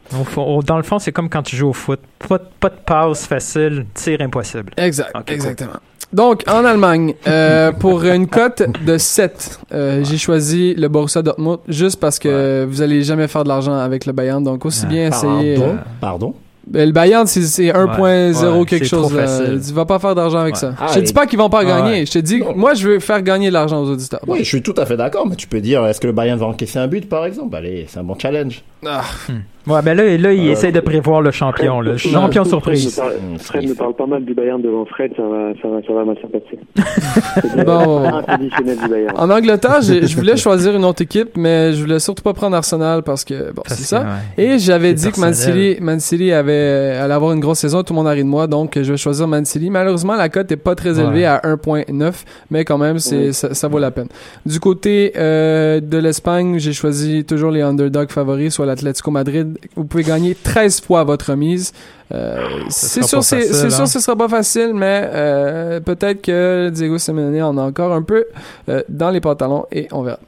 [0.66, 1.97] Dans le fond, c'est comme quand tu joues au foot.
[2.28, 4.72] Pas, de- pas de passe facile, tir impossible.
[4.76, 5.22] Exact, cool.
[5.34, 5.72] exactement.
[6.12, 11.58] Donc, en Allemagne, euh, pour une cote de 7, euh, j'ai choisi le Borussia Dortmund
[11.68, 14.42] juste parce que vous allez jamais faire de l'argent avec le Bayern.
[14.42, 14.88] Donc, aussi Ouais.
[14.88, 15.54] bien essayer...
[15.56, 16.34] Pardon, euh, pardon?
[16.66, 19.14] ben, le Bayern, c'est- c'est 1.0 Ouais, quelque c'est chose.
[19.14, 19.60] facile.
[19.66, 20.60] Tu vas pas faire d'argent avec Ouais.
[20.60, 20.74] ça.
[20.80, 22.00] Ah, je te dis pas qu'ils vont pas Ah, gagner.
[22.00, 22.06] ouais.
[22.06, 22.54] Je te dis, Non.
[22.56, 24.20] moi, je veux faire gagner de l'argent aux auditeurs.
[24.26, 26.38] Oui, je suis tout à fait d'accord, mais tu peux dire, est-ce que le Bayern
[26.38, 27.54] va encaisser un but, par exemple?
[27.54, 28.62] Allez, c'est un bon challenge.
[28.86, 29.02] Ah,
[29.66, 32.48] Ouais, mais là, là il Euh, essaie de prévoir le champion, le Fred- champion Fred
[32.48, 32.96] surprise.
[32.96, 35.92] parle- Fred me parle pas mal du Bayern devant Fred, ça va, ça va, ça
[35.92, 36.58] va m'assurer passer.
[37.66, 38.04] Bon.
[38.04, 39.14] Inconditionnel du Bayern.
[39.18, 43.02] En Angleterre, je voulais choisir une autre équipe, mais je voulais surtout pas prendre Arsenal
[43.02, 44.00] parce que, bon, c'est ça.
[44.36, 44.44] Ouais.
[44.44, 45.34] Et j'avais dit que Man.
[45.34, 48.22] City, Man City avait, euh, allait avoir une grosse saison, tout le monde a ri
[48.24, 49.68] de moi, donc je vais choisir Man City.
[49.70, 51.24] Malheureusement, la cote est pas très élevée Ouais.
[51.26, 53.34] à 1.9, mais quand même, c'est, Oui.
[53.34, 54.08] ça, ça vaut la peine.
[54.46, 59.57] Du côté euh, de l'Espagne, j'ai choisi toujours les underdogs favoris, soit l'Atlético Madrid.
[59.76, 61.72] Vous pouvez gagner 13 fois votre mise.
[62.12, 62.36] Euh,
[62.70, 63.70] c'est sûr, c'est, hein.
[63.70, 68.02] sûr, ce sera pas facile, mais euh, peut-être que Diego Simeone en a encore un
[68.02, 68.24] peu
[68.68, 70.18] euh, dans les pantalons et on verra.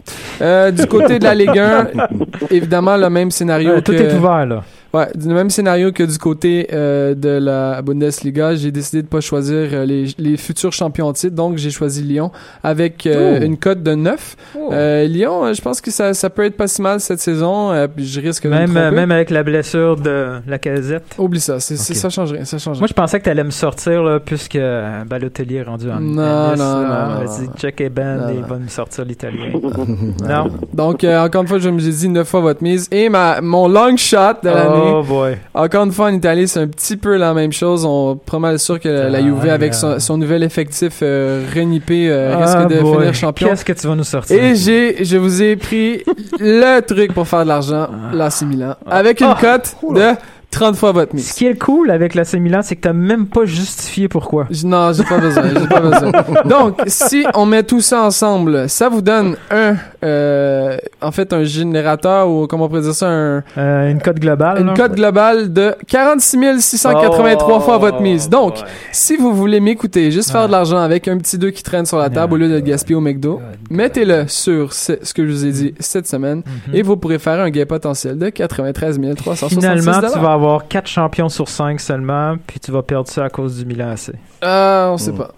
[0.43, 1.89] Euh, du côté de la Ligue 1,
[2.51, 4.63] évidemment le même scénario tout est ouvert, là.
[4.93, 9.21] Ouais, du même scénario que du côté euh, de la Bundesliga, j'ai décidé de pas
[9.21, 12.33] choisir euh, les, les futurs champions en titre, donc j'ai choisi Lyon
[12.65, 13.45] avec euh, Oh.
[13.45, 14.37] une cote de 9.
[14.73, 17.87] Euh, Lyon, je pense que ça, ça peut être pas si mal cette saison, euh,
[17.87, 18.81] puis je risque de me Même, tromper.
[18.81, 21.05] euh, même avec la blessure de la casette.
[21.19, 22.81] Oublie ça, c'est, ça change rien, ça change rien.
[22.81, 26.01] Moi, je pensais que tu allais me sortir, là, puisque euh, Balotelli est rendu en
[26.01, 29.53] Non, non, non, Vas-y, check et et il va me sortir l'italien.
[30.29, 30.51] non?
[30.73, 32.89] Donc, euh, encore une fois, je me suis dit 9 fois votre mise.
[32.91, 35.37] Et ma, mon long shot de l'année, Oh boy.
[35.55, 37.85] Encore une fois, en Italie, c'est un petit peu la même chose.
[37.85, 41.45] On est pas mal sûr que la, la Juve, Ah, avec son, nouvel effectif euh,
[41.55, 42.97] renippé, euh, Ah, risque de boy.
[42.99, 43.49] finir champion.
[43.49, 44.43] Qu'est-ce que tu vas nous sortir?
[44.43, 46.03] Et j'ai, je vous ai pris
[46.39, 49.39] le truc pour faire de l'argent, l'AC Milan, avec une Ah.
[49.41, 50.13] cote de
[50.51, 51.33] 30 fois votre Ce mise.
[51.33, 54.47] qui est cool avec la Milan, c'est que t'as même pas justifié pourquoi.
[54.65, 56.11] Non, j'ai pas besoin, j'ai pas besoin.
[56.45, 61.45] Donc, si on met tout ça ensemble, ça vous donne un, euh, en fait, un
[61.45, 64.61] générateur ou comment on pourrait dire ça, un, Euh, une cote globale.
[64.61, 64.75] une là.
[64.75, 68.29] cote globale de 46 683 fois votre mise.
[68.29, 68.63] Donc, Ouais.
[68.93, 70.47] si vous voulez m'écouter, juste faire Ouais.
[70.49, 72.61] de l'argent avec un petit 2 qui traîne sur la table au lieu de le
[72.61, 73.41] gaspiller au McDo,
[73.71, 76.75] mettez-le sur ce, ce que je vous ai dit cette semaine Mhm.
[76.75, 80.87] et vous pourrez faire un gain potentiel de 93 366 Finalement, tu vas avoir 4
[80.87, 84.13] champions sur 5 seulement, puis tu vas perdre ça à cause du Milan AC.
[84.45, 85.19] Euh, on sait Mm.
[85.19, 85.31] pas.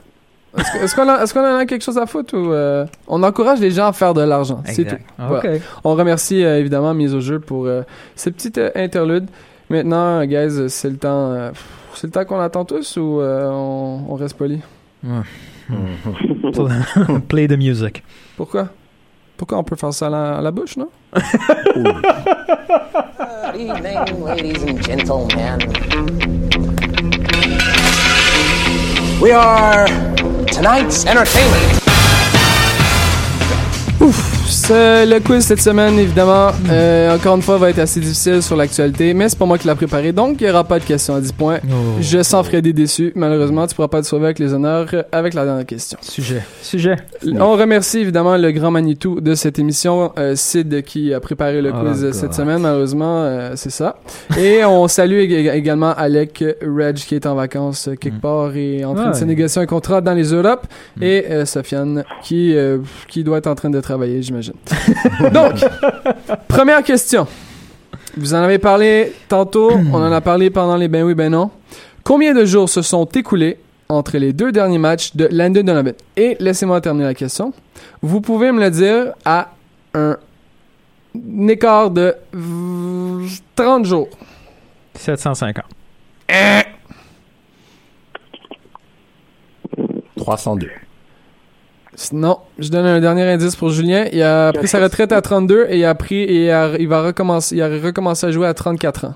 [0.82, 3.86] Est-ce qu'on a, en a quelque chose à foutre ou euh, on encourage les gens
[3.86, 4.96] à faire de l'argent, c'est tout.
[4.96, 5.04] Exact.
[5.18, 5.48] Ah, Ok.
[5.84, 7.82] On remercie euh, évidemment Mise au jeu pour euh,
[8.16, 9.28] ces petites euh, interludes.
[9.70, 11.50] Maintenant, guys, c'est le temps, euh,
[11.94, 14.60] c'est le temps qu'on attend tous ou euh, on, on reste poli?
[17.28, 18.02] Play the music.
[18.36, 18.68] Pourquoi?
[19.42, 20.86] Pourquoi on peut faire ça à la, à la bouche, non?
[21.12, 21.24] Good
[23.56, 25.58] evening, ladies and gentlemen.
[29.20, 29.88] We are
[30.46, 31.80] tonight's entertainment.
[33.98, 36.50] C'est le quiz cette semaine, évidemment.
[36.70, 39.66] euh, encore une fois, va être assez difficile sur l'actualité, mais c'est pas moi qui
[39.66, 41.58] l'a préparé, donc il n'y aura pas de question à 10 points.
[42.00, 43.12] Je sens Freddy déçu.
[43.14, 45.98] Malheureusement, tu pourras pas te sauver avec les honneurs euh, avec la dernière question.
[46.02, 46.42] Sujet.
[46.62, 46.96] Sujet.
[47.38, 51.70] On remercie évidemment le grand Manitou de cette émission, euh, Sid, qui a préparé le
[51.74, 52.12] Oh quiz God.
[52.14, 52.58] cette semaine.
[52.60, 53.96] Malheureusement, euh, c'est ça.
[54.38, 58.20] Et on salue ég- également Alec Reg, qui est en vacances quelque Mm.
[58.20, 60.66] part et en train de se négocier un contrat dans les Europes.
[60.98, 61.02] Mm.
[61.02, 62.78] Et euh, Sofiane, qui, euh,
[63.08, 64.41] qui doit être en train de travailler, j'imagine.
[65.32, 65.54] Donc,
[66.48, 67.26] première question.
[68.16, 71.50] Vous en avez parlé tantôt, on en a parlé pendant les ben oui, ben non.
[72.04, 75.94] Combien de jours se sont écoulés entre les deux derniers matchs de Landon Donovan?
[76.16, 77.52] Et laissez-moi terminer la question.
[78.02, 79.50] Vous pouvez me le dire à
[79.94, 80.16] un,
[81.16, 84.08] un écart de v- 30 jours.
[84.94, 85.64] 750.
[90.16, 90.70] 302.
[92.12, 94.06] Non, je donne un dernier indice pour Julien.
[94.12, 96.88] Il a pris sa retraite à 32 et il a pris et il, a- il
[96.88, 99.14] va recommencer, il a recommencé à jouer à 34 ans.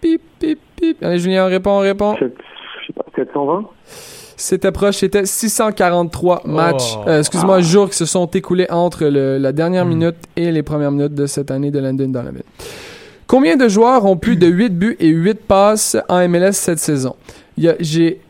[0.00, 1.02] Pip, pip, pip.
[1.02, 2.14] Allez, Julien, on répond, on répond.
[2.18, 2.34] Sept-
[2.82, 3.64] je sais pas, 720
[4.36, 7.08] C'était proche, c'était 643 matchs, Oh.
[7.08, 9.88] euh, excuse-moi, jours qui se sont écoulés entre le- la dernière Hmm.
[9.88, 12.42] minute et les premières minutes de cette année de Landon Donovan.
[13.26, 17.16] Combien de joueurs ont plus de 8 buts et 8 passes en MLS cette saison?
[17.80, 18.20] J'ai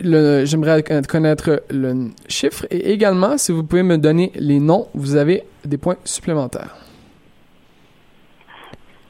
[0.00, 5.44] J'aimerais connaître le chiffre et également, si vous pouvez me donner les noms, vous avez
[5.64, 6.74] des points supplémentaires.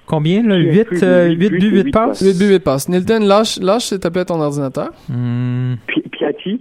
[0.07, 0.57] Combien, là?
[0.61, 2.21] Qui a 8, plus de huit buts buts, et 8 huit passes?
[2.21, 2.89] 8 buts, 8 passes.
[2.91, 4.91] Nilton, lâche, lâche s'il te plaît ton ordinateur.
[5.09, 5.77] Hmm.
[5.87, 6.61] Pi- Piatti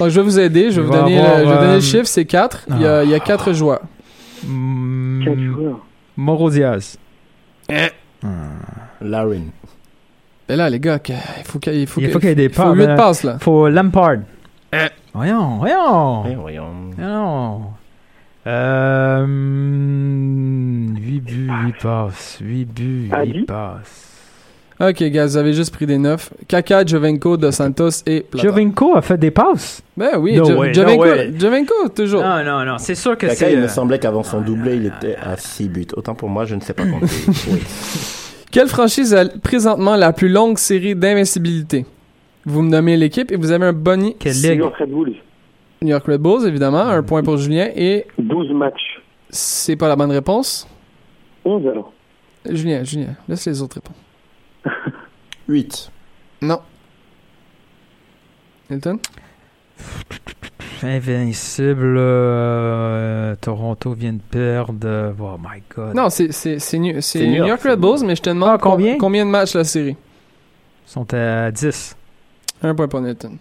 [0.00, 1.74] Donc, je vais vous aider, je vais vous donner, avoir, le, je vais donner euh,
[1.76, 2.66] le chiffre, c'est 4.
[2.70, 3.82] Il y a, il y a 4 joueurs.
[4.44, 5.24] Hmm.
[5.24, 5.86] 4 joueurs.
[6.16, 6.98] Mauro Diaz.
[9.00, 9.44] Larin.
[10.48, 12.44] Et là, les gars, il faut qu'il il faut Il faut qu'il y ait des
[12.44, 13.38] il faut passes, 8 ben- passes, là.
[13.38, 14.16] Faut Lampard.
[15.14, 16.24] Voyons, voyons.
[16.26, 16.72] Eh, voyons.
[16.96, 17.62] Non.
[18.46, 19.26] Euh,
[20.96, 22.38] 8 buts, 8 passes.
[22.40, 23.42] 8 buts, 8 Adi?
[23.42, 24.07] passes.
[24.80, 26.32] Ok, gars, vous avez juste pris des 9.
[26.46, 28.46] Kaka, Jovenko, Dos Santos et Plata.
[28.46, 29.82] Jovinko a fait des passes?
[29.96, 31.32] Ben oui, No Jo- way, no Jovenko, way.
[31.36, 32.22] Jovenko, toujours.
[32.22, 32.78] Non, non, non.
[32.78, 33.52] C'est sûr que Kaka, c'est.
[33.54, 35.86] il me euh, semblait qu'avant son doublé, il était à 6 buts.
[35.96, 37.06] Autant pour moi, je ne sais pas compter.
[37.50, 37.58] Oui.
[38.52, 41.84] Quelle franchise a présentement la plus longue série d'invincibilité?
[42.46, 44.14] Vous me nommez l'équipe et vous avez un boni.
[44.18, 44.58] Quelle New ligue?
[44.60, 45.14] York Red Bulls.
[45.82, 46.80] New York Red Bulls, évidemment.
[46.82, 47.68] Un point pour Julien.
[47.76, 49.00] Et 12 matchs.
[49.28, 50.66] c'est pas la bonne réponse.
[51.44, 51.92] 11 alors.
[52.48, 53.98] Julien, Julien, laisse les autres répondre.
[55.48, 55.90] 8.
[56.42, 56.60] Non.
[58.70, 58.98] Hilton?
[60.82, 61.96] Invincible.
[61.98, 65.14] euh, Toronto vient de perdre.
[65.18, 65.94] Oh my god.
[65.94, 66.28] Non, c'est,
[66.78, 68.92] New, New New York, Red Bulls, mais je te demande Ah, combien?
[68.92, 69.96] com- combien de matchs la série?
[70.86, 71.96] Ils sont à 10.
[72.62, 73.38] Un point pour Nilton.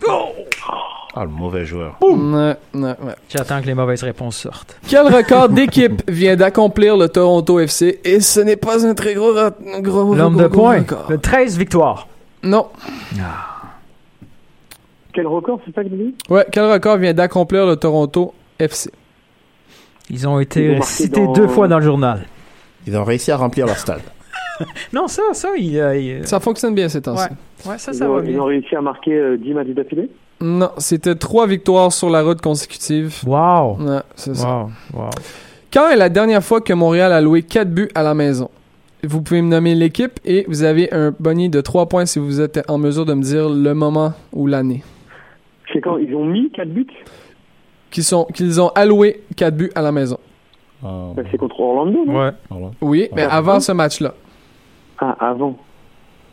[1.19, 1.97] Ah, le mauvais joueur.
[2.01, 2.95] Ouais, ouais, ouais.
[3.29, 4.77] J'attends que les mauvaises réponses sortent.
[4.87, 9.33] Quel record d'équipe vient d'accomplir le Toronto FC et ce n'est pas un très gros,
[9.79, 10.79] gros, L'homme gros- de gros points.
[10.79, 11.05] record.
[11.09, 12.07] Le 13 victoires.
[12.43, 12.67] Non.
[15.13, 18.91] Quel record, c'est ça que dis Ouais, quel record vient d'accomplir le Toronto FC
[20.09, 22.25] Ils ont Ils été ont cités dans- deux fois dans le journal.
[22.85, 24.01] Ils ont réussi à remplir leur stade.
[24.91, 25.77] Non, ça, ça, il.
[25.79, 27.25] euh, il- Ça fonctionne bien ces temps-ci.
[27.65, 27.71] Ouais.
[27.73, 28.39] Ouais, ça, ils ça ont, va ils bien.
[28.41, 30.09] ont réussi à marquer euh, 10 matchs d'affilée?
[30.39, 33.15] Non, c'était trois victoires sur la route consécutive.
[33.25, 33.77] Wow.
[33.79, 34.47] Ouais, c'est ça.
[34.47, 34.69] Wow.
[34.93, 35.09] Wow.
[35.73, 38.49] Quand est la dernière fois que Montréal a loué 4 buts à la maison?
[39.03, 42.39] Vous pouvez me nommer l'équipe et vous avez un boni de 3 points si vous
[42.41, 44.83] êtes en mesure de me dire le moment ou l'année.
[45.73, 46.87] C'est quand ils ont mis 4 buts?
[47.89, 50.17] Qui sont qu'ils ont alloué 4 buts à la maison.
[50.83, 52.19] Ah, Bah, c'est contre Orlando, non?
[52.19, 52.31] Ouais.
[52.81, 54.13] Oui, mais avant ce match-là.
[54.99, 55.57] Ah, avant.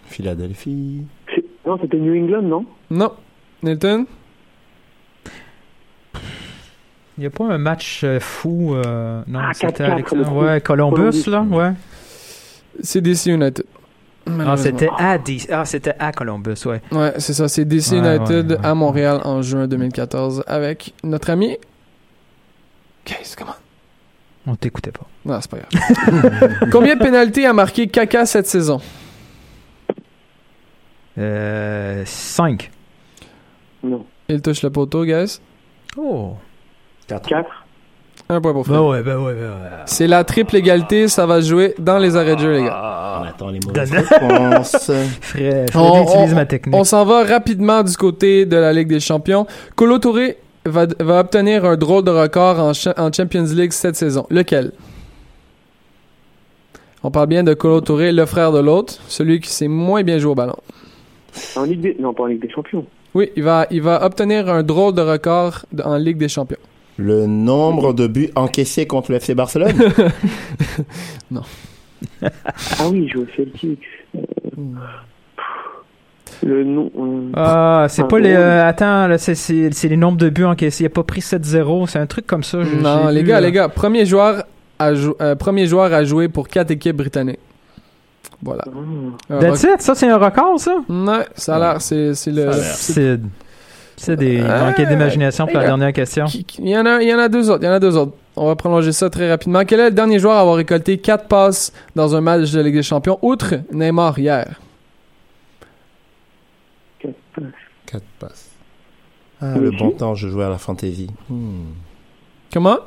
[0.07, 1.02] Philadelphie.
[1.34, 2.64] C'est- Non, c'était New England, non?
[2.90, 3.11] Non.
[3.65, 4.07] Nilton?
[7.17, 8.75] Il n'y a pas un match euh, fou.
[8.75, 10.31] euh, non, Ah, c'était 4-4, Alexandre.
[10.43, 11.31] le Ouais, Columbus, Columbus.
[11.31, 11.41] là.
[11.43, 11.73] Ouais.
[12.83, 13.65] C'est DC United.
[14.41, 16.81] Ah, c'était à, D- ah, c'était à Columbus, ouais.
[16.91, 17.47] Ouais, c'est ça.
[17.47, 18.67] C'est DC Ouais, United ouais, ouais.
[18.67, 21.57] à Montréal en juin 2014 avec notre ami.
[23.05, 23.55] Case, comment?
[24.47, 25.07] On t'écoutait pas.
[25.25, 26.69] Non, c'est pas grave.
[26.73, 28.81] Combien de pénalités a marqué Kaka cette saison?
[31.19, 32.71] Euh, 5.
[33.85, 34.05] Non.
[34.28, 35.39] Il touche le poteau, guys.
[35.97, 36.32] Oh.
[37.07, 37.28] 4.
[37.28, 37.51] 4
[38.30, 38.76] Un point pour Fred.
[38.78, 39.68] Ben ouais, ben ouais, ben ouais.
[39.87, 42.72] C'est la triple égalité, ça va se jouer dans les arrêts de jeu, les gars.
[42.74, 43.20] Ah.
[43.22, 44.76] On attend les réponses.
[45.20, 46.74] Fred, Fred On- utilise on- ma technique.
[46.74, 49.47] On s'en va rapidement du côté de la Ligue des Champions.
[49.76, 54.26] Colo Touré va, va obtenir un drôle de record en, en Champions League cette saison.
[54.30, 54.72] Lequel?
[57.03, 60.18] On parle bien de Colo Touré, le frère de l'autre, celui qui s'est moins bien
[60.18, 60.57] joué au ballon.
[61.57, 61.97] En Ligue des...
[62.01, 62.87] Non, pas en Ligue des Champions.
[63.15, 66.59] Oui, il va, il va obtenir un drôle de record de- en Ligue des Champions.
[66.97, 69.73] Le nombre de buts encaissés contre le FC Barcelone?
[72.23, 73.81] Ah oui, il joue au Celtic.
[74.17, 74.21] Euh,
[76.43, 76.91] Le nom...
[76.99, 78.35] euh, Ah, c'est pas les.
[78.35, 80.85] euh, attends, là, c'est, c'est, c'est les nombres de buts encaissés.
[80.85, 81.87] Il a pas pris 7-0.
[81.89, 82.59] C'est un truc comme ça.
[82.59, 83.47] non, j'ai les vu, gars, là.
[83.47, 84.45] les gars, premier joueur
[84.79, 87.39] à, jou- euh, premier joueur à jouer pour quatre équipes britanniques.
[88.45, 88.64] Voilà.
[89.30, 89.34] ah.
[89.34, 89.80] Un That's it?
[89.80, 90.76] Ça, c'est un record, ça?
[90.88, 92.51] Non, ça a l'air, c'est, c'est le.
[92.53, 93.20] C'est-
[94.16, 96.26] des Euh, manqués d'imagination pour la dernière question.
[96.59, 97.62] Il y en a, il y en a deux autres.
[97.62, 98.12] Il y en a deux autres.
[98.36, 99.64] On va prolonger ça très rapidement.
[99.64, 102.74] Quel est le dernier joueur à avoir récolté quatre passes dans un match de Ligue
[102.74, 104.61] des Champions, outre Neymar hier?
[107.86, 108.51] 4 passes.
[109.40, 111.09] Ah, le bon temps, je jouais à la fantasy.
[111.28, 111.72] Hmm.
[112.53, 112.78] Comment?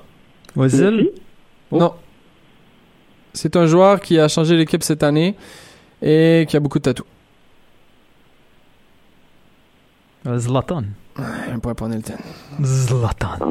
[0.56, 1.12] Ozil?
[1.72, 1.78] Oh.
[1.78, 1.94] Non.
[3.38, 5.36] C'est un joueur qui a changé l'équipe cette année
[6.02, 7.06] et qui a beaucoup de tatous.
[10.38, 10.84] Zlatan.
[11.18, 12.14] Un point pour Nilton.
[12.62, 13.28] Zlatan.
[13.40, 13.46] Ah.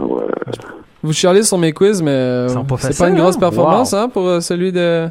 [1.02, 3.40] Vous chialez sur mes quiz, mais euh, c'est pas une grosse hein?
[3.40, 3.98] performance Wow.
[3.98, 5.08] hein, pour euh, celui de,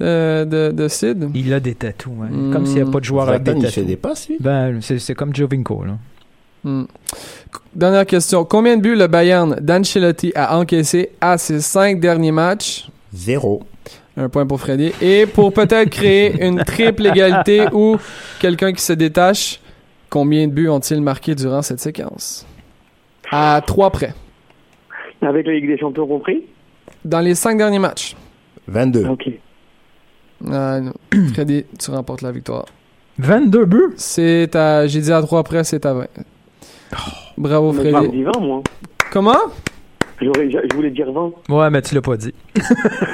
[0.00, 1.30] de, de, de Sid.
[1.34, 2.12] Il a des tatous.
[2.22, 2.28] hein.
[2.30, 2.52] Hmm.
[2.52, 3.88] Comme s'il n'y a pas de joueur avec Zlatan, des il fait tatous.
[3.88, 4.36] des passes, lui.
[4.40, 5.96] Ben, c'est, c'est comme Jovinko, là.
[6.64, 6.84] Hmm.
[7.74, 8.44] Dernière question.
[8.44, 12.88] Combien de buts le Bayern d'Ancelotti a encaissé à ses cinq derniers matchs?
[13.12, 13.62] Zéro.
[14.16, 14.92] Un point pour Freddy.
[15.00, 17.96] Et pour peut-être créer une triple égalité ou
[18.40, 19.60] quelqu'un qui se détache,
[20.10, 22.46] combien de buts ont-ils marqué durant cette séquence?
[23.30, 24.14] À trois près.
[25.22, 26.42] Avec la Ligue des Champions compris?
[27.04, 28.14] Dans les cinq derniers matchs.
[28.68, 29.06] 22.
[29.06, 29.30] Ok.
[30.50, 30.92] Ah, non.
[31.32, 32.66] Freddy, tu remportes la victoire.
[33.18, 33.92] 22 buts?
[33.96, 36.06] C'est à, j'ai dit à trois près, c'est à 20.
[37.38, 38.22] Bravo Freddy.
[38.22, 38.62] 20, moi.
[39.10, 39.38] Comment?
[40.22, 41.32] Je voulais dire 20.
[41.48, 42.32] Ouais, mais tu l'as pas dit.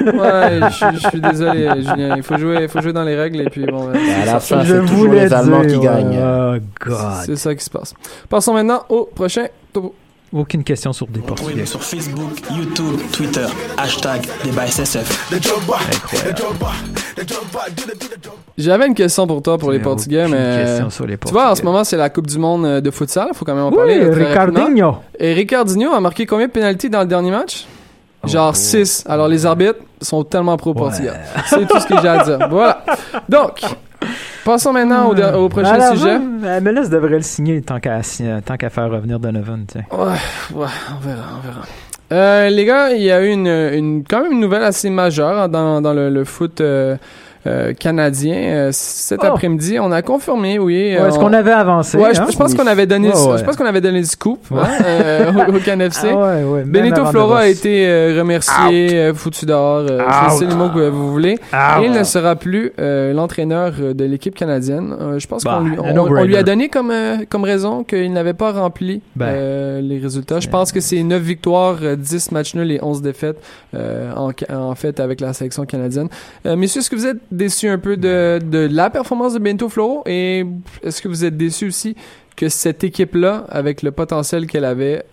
[0.05, 2.15] Ouais, je je suis désolé, Julien.
[2.17, 3.91] Il faut jouer, il faut jouer dans les règles et puis bon.
[3.93, 6.19] Et à la fin, Je c'est toujours les Allemands dire, qui gagnent.
[6.21, 6.97] Oh, God.
[7.25, 7.93] C'est ça qui se passe.
[8.29, 9.93] Passons maintenant au prochain topo.
[10.31, 11.65] Aucune question sur des Portugais.
[11.65, 15.31] sur Facebook, YouTube, Twitter, hashtag débat SSF.
[18.57, 21.43] J'avais une question pour toi pour les Mais Portugais, mais question sur les tu vois,
[21.43, 21.65] en ce Portugais.
[21.65, 23.29] moment c'est la Coupe du Monde euh, de futsal.
[23.31, 24.09] Il faut quand même en Oui, parler.
[24.09, 24.97] Ricardinho.
[25.17, 27.65] Et Ricardinho a marqué combien de pénalties dans le dernier match?
[28.25, 29.05] Genre 6.
[29.07, 31.19] Alors les arbitres sont tellement pro Portugal.
[31.47, 32.37] C'est tout ce que j'ai à dire.
[32.49, 32.83] Voilà.
[33.27, 33.61] Donc,
[34.45, 36.19] passons maintenant au, prochain sujet.
[36.19, 38.01] MLS devrait le signer tant qu'à
[38.45, 39.65] tant qu'à faire revenir Donovan.
[39.67, 39.83] tiens.
[39.91, 39.97] Ouais,
[40.55, 41.61] ouais, on verra, on verra.
[42.11, 45.37] Euh, les gars, il y a eu une, une, quand même une nouvelle assez majeure
[45.37, 46.97] hein, dans, dans le, le foot euh,
[47.47, 48.35] euh, canadien.
[48.35, 49.27] Euh, cet Oh.
[49.27, 50.73] après-midi, on a confirmé, oui.
[50.99, 51.97] Ouais, Est-ce on- qu'on avait avancé?
[51.97, 52.27] Ouais, je, hein?
[52.31, 53.37] je pense qu'on avait donné, Ouais, le- ouais.
[53.37, 54.59] je pense qu'on avait donné le scoop Ouais.
[54.61, 56.07] hein, euh, au, au CanFC.
[56.11, 60.01] Ah ouais, ouais, même Benito Flora a été euh, remercié, euh, foutu dehors, euh,
[60.37, 61.37] c'est les mots que vous voulez.
[61.53, 64.93] Ah, Et il ne sera plus euh, l'entraîneur euh, de l'équipe canadienne.
[64.99, 68.11] Euh, je pense Bah, qu'on lui, on, lui a donné comme, euh, comme raison qu'il
[68.13, 69.25] n'avait pas rempli Ben.
[69.27, 70.39] euh, les résultats.
[70.39, 73.37] Je pense que c'est 9 victoires, euh, 10 matchs nuls et 11 défaites
[73.75, 76.07] euh, en, en fait avec la sélection canadienne.
[76.45, 79.69] Euh, messieurs, est-ce que vous êtes déçus un peu de, de la performance de Benito
[79.69, 80.45] Floro et
[80.83, 81.95] est-ce que vous êtes déçus aussi
[82.35, 85.03] que cette équipe-là, avec le potentiel qu'elle avait,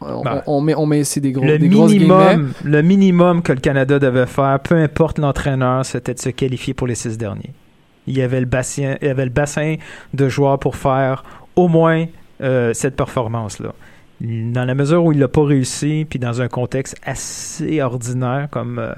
[0.00, 0.42] on, Ben.
[0.46, 3.98] on met, on met ici des, gros, le des minimum, le minimum que le Canada
[3.98, 7.54] devait faire, peu importe l'entraîneur, c'était de se qualifier pour les six derniers.
[8.06, 9.76] Il y avait le bassin, il y avait le bassin
[10.12, 11.24] de joueurs pour faire
[11.56, 12.04] au moins
[12.42, 13.72] euh, cette performance-là.
[14.20, 18.78] Dans la mesure où il l'a pas réussi, puis dans un contexte assez ordinaire comme
[18.78, 18.92] euh,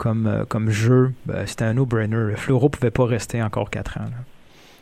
[0.00, 2.16] comme euh, comme jeu, ben, c'était un no-brainer.
[2.16, 4.04] Le Fleuro pouvait pas rester encore quatre ans.
[4.04, 4.24] là.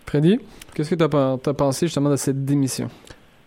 [0.07, 0.39] Freddy,
[0.75, 1.05] qu'est-ce que tu
[1.51, 2.89] as, pensé justement de cette démission?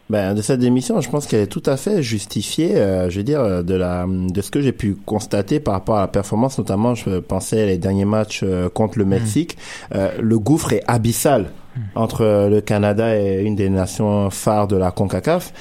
[0.10, 2.76] Ben, de cette démission, je pense qu'elle est tout à fait justifiée.
[2.76, 6.02] euh, je veux dire, de la, de ce que j'ai pu constater par rapport à
[6.02, 9.58] la performance, notamment, je pensais les derniers matchs euh, contre le Mexique.
[9.96, 11.50] Euh, le gouffre est abyssal
[11.96, 15.54] entre euh, le Canada et une des nations phares de la CONCACAF.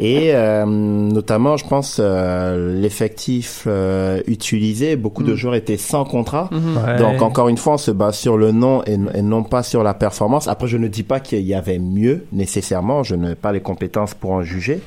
[0.00, 5.36] Et euh, notamment, je pense, euh, l'effectif euh, utilisé, beaucoup de Mm.
[5.36, 6.48] joueurs étaient sans contrat.
[6.52, 6.98] Ouais.
[6.98, 9.82] Donc encore une fois, on se base sur le nom et, et non pas sur
[9.82, 10.46] la performance.
[10.46, 13.02] Après, je ne dis pas qu'il y avait mieux nécessairement.
[13.02, 14.80] Je n'ai pas les compétences pour en juger.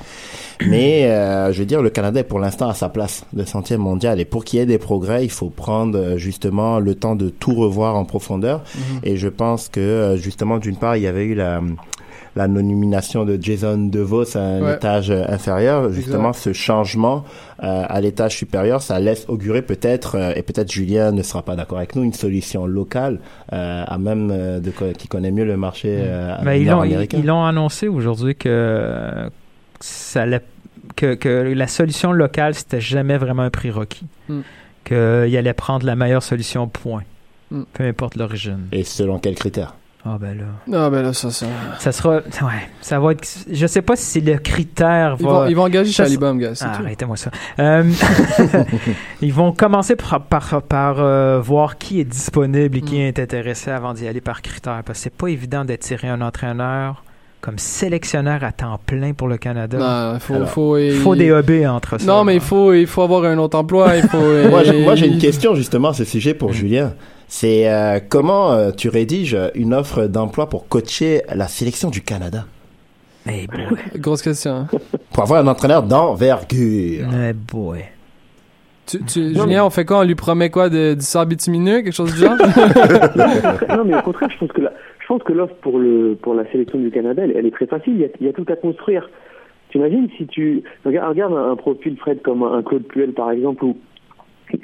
[0.69, 3.81] Mais euh, je veux dire, le Canada est pour l'instant à sa place de centième
[3.81, 4.19] mondial.
[4.19, 7.29] Et pour qu'il y ait des progrès, il faut prendre euh, justement le temps de
[7.29, 8.63] tout revoir en profondeur.
[8.75, 8.99] Mhm.
[9.03, 11.61] Et je pense que euh, justement, d'une part, il y avait eu la
[12.33, 14.75] la nomination de Jason DeVos à un Ouais.
[14.75, 16.43] étage euh, inférieur, justement Exact.
[16.43, 17.25] ce changement
[17.61, 21.57] euh, à l'étage supérieur, ça laisse augurer peut-être, euh, et peut-être Julien ne sera pas
[21.57, 23.19] d'accord avec nous, une solution locale
[23.51, 26.05] euh, à même euh, de qui connaît mieux le marché
[26.55, 27.17] ils, nord-américain.
[27.19, 29.29] ils l'ont annoncé aujourd'hui que
[29.81, 30.41] ça allait-
[30.95, 34.05] que, que la solution locale c'était jamais vraiment un prérequis.
[34.29, 34.39] Mm.
[34.83, 37.03] Qu'il allait prendre la meilleure solution point.
[37.51, 37.61] Mm.
[37.73, 38.67] Peu importe l'origine.
[38.71, 39.75] Et selon quels critères?
[40.03, 40.45] Ah ben là.
[40.85, 41.45] Ah, ben là, ça, ça.
[41.77, 42.15] Ça sera.
[42.17, 43.27] Ouais, ça va être.
[43.51, 45.15] Je sais pas si c'est le critère.
[45.19, 46.53] Ils vont, ils vont engager ça- Chalibom, gars.
[46.61, 46.79] Ah.
[46.79, 47.29] Arrêtez-moi ça.
[47.59, 47.83] Euh,
[49.21, 53.01] ils vont commencer par, par, par, euh, voir qui est disponible et qui Mm.
[53.01, 54.81] est intéressé avant d'y aller par critère.
[54.83, 57.03] Parce que c'est pas évident d'attirer un entraîneur
[57.41, 59.77] comme sélectionneur à temps plein pour le Canada.
[59.77, 62.05] Non, il faut, Alors, faut, Il faut des hobbies entre ça.
[62.05, 63.97] Non, mais il faut, il faut avoir un autre emploi.
[63.97, 64.17] Il faut.
[64.49, 66.93] Moi, j'ai, moi, j'ai une question justement à ce sujet pour Julien.
[67.27, 72.45] C'est euh, comment euh, tu rédiges une offre d'emploi pour coacher la sélection du Canada?
[73.25, 73.77] Mais boy.
[73.97, 74.51] Grosse question.
[74.51, 74.67] hein.
[75.13, 77.07] Pour avoir un entraîneur d'envergure.
[77.11, 77.79] Mais boy.
[78.87, 79.99] Tu, tu- Julien, on fait quoi?
[79.99, 82.35] On lui promet quoi de, Du sable bitumineux Quelque chose du genre?
[83.69, 84.73] Non, mais au contraire, je pense que la-
[85.11, 87.95] pense que l'offre pour le pour la sélection du Canada, elle, elle est très facile.
[87.95, 89.09] Il y, a, il y a tout à construire.
[89.67, 93.29] Tu imagines si tu regarde, regarde un, un profil Fred comme un Claude Puel par
[93.31, 93.75] exemple, où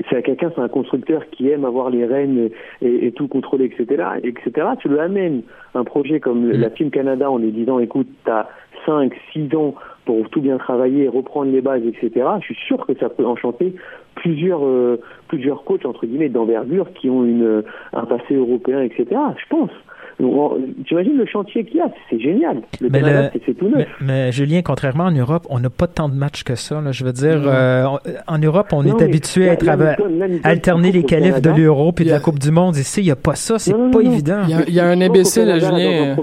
[0.09, 2.49] c'est quelqu'un, c'est un constructeur qui aime avoir les rênes
[2.81, 4.67] et, et tout contrôler, etc., etc.
[4.79, 5.41] Tu lui amènes
[5.75, 8.47] un projet comme la Team Canada en lui disant, écoute, t'as
[8.85, 9.75] 5, 6 ans
[10.05, 12.25] pour tout bien travailler, reprendre les bases, etc.
[12.39, 13.75] Je suis sûr que ça peut enchanter
[14.15, 19.05] plusieurs euh, plusieurs coachs entre guillemets d'envergure qui ont une un passé européen, etc.
[19.37, 19.71] Je pense.
[20.20, 20.57] Donc, on-
[20.88, 22.61] T'imagines le chantier qu'il y a, c'est génial.
[22.82, 23.88] Le Mais Canada, le- c'est- tout Mais, neuf.
[24.01, 26.82] mais Julien, contrairement en Europe, on n'a pas tant de matchs que ça.
[26.82, 26.91] là.
[26.91, 27.86] Je veux dire, euh,
[28.28, 32.05] en Europe, on Non, est habitué à être Newton, alterner les qualifs de l'Euro puis
[32.05, 32.76] de la Coupe du Monde.
[32.78, 33.59] Ici, il n'y a pas ça.
[33.59, 34.41] C'est pas non, évident.
[34.45, 36.15] Il y a, il y a un imbécile, Julien.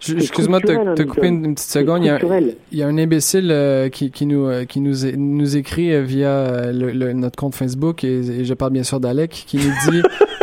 [0.00, 2.02] c'est Excuse-moi de te- couper une, une petite seconde.
[2.02, 2.54] Il y a, un- structurel.
[2.72, 6.28] il y a un imbécile euh, qui, qui nous euh, qui nous écrit euh, via
[6.28, 9.92] euh, le, le- notre compte Facebook et, et je parle bien sûr d'Alec qui nous
[9.92, 10.02] dit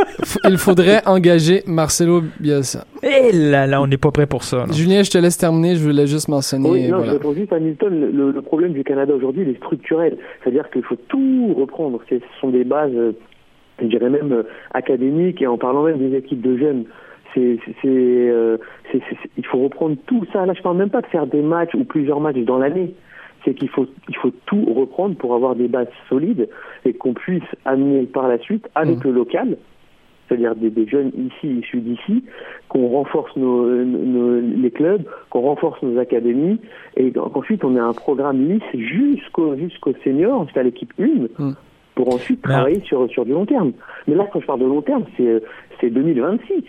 [0.50, 2.86] il faudrait engager Marcelo Bielsa.
[3.04, 4.66] Et là, là, on n'est pas prêt pour ça.
[4.66, 4.72] là.
[4.72, 5.76] Julien, je te laisse terminer.
[5.76, 6.70] Je voulais juste mentionner.
[6.70, 7.12] Oui, non, voilà.
[7.14, 7.60] je réponds juste à.
[7.60, 10.18] Le, le problème du Canada aujourd'hui, il est structurel.
[10.44, 12.00] C'est-à-dire qu'il faut tout reprendre.
[12.10, 12.92] Ce sont des bases,
[13.82, 14.44] je dirais même euh,
[14.74, 16.84] académiques, et en parlant même des équipes de jeunes.
[17.34, 18.58] C'est, c'est, euh,
[18.92, 19.02] c'est-
[19.38, 20.46] il faut reprendre tout ça.
[20.46, 22.94] Là, je parle même pas de faire des matchs ou plusieurs matchs dans l'année.
[23.46, 26.48] C'est qu'il faut, il faut tout reprendre pour avoir des bases solides
[26.86, 29.04] et qu'on puisse amener par la suite avec Mhm.
[29.06, 29.58] le local,
[30.32, 32.24] c'est-à-dire des, des jeunes ici, issus d'ici,
[32.70, 36.58] qu'on renforce nos, nos- les clubs, qu'on renforce nos académies,
[36.96, 41.56] et qu'ensuite on ait un programme lisse jusqu'au jusqu'au senior, jusqu'à l'équipe 1, Mm.
[41.96, 43.74] pour ensuite travailler sur, sur du long terme.
[44.08, 45.44] Mais là, quand je parle de long terme, c'est
[45.82, 46.64] c'est 2026.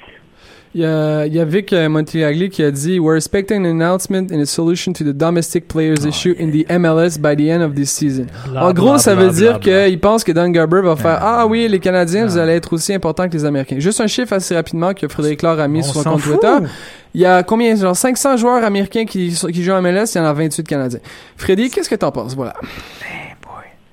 [0.74, 3.68] Il y a, il y a Vic euh, Montiagli qui a dit We're expecting an
[3.68, 7.62] announcement and a solution to the domestic players issue in the MLS by the end
[7.62, 8.28] of this season.
[8.48, 11.18] Bla, en gros, bla, ça bla, veut dire qu'il pense que Don Garber va faire
[11.20, 11.46] Ah.
[11.46, 13.78] Oui, les Canadiens, vous allez être aussi importants que les Américains.
[13.80, 16.40] Juste un chiffre assez rapidement que Frédéric Laure a mis On sur son compte fout.
[16.40, 16.66] Twitter.
[17.14, 20.24] Il y a combien Genre 500 joueurs américains qui jouent en MLS, il y en
[20.24, 21.00] a 28 Canadiens.
[21.36, 22.34] Freddy, qu'est-ce que t'en penses?
[22.34, 22.54] Voilà.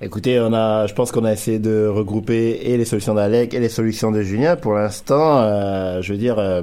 [0.02, 3.60] Écoutez, on a, je pense qu'on a essayé de regrouper et les solutions d'Alec et
[3.60, 4.56] les solutions de Julien.
[4.56, 6.62] Pour l'instant, euh, je veux dire, euh,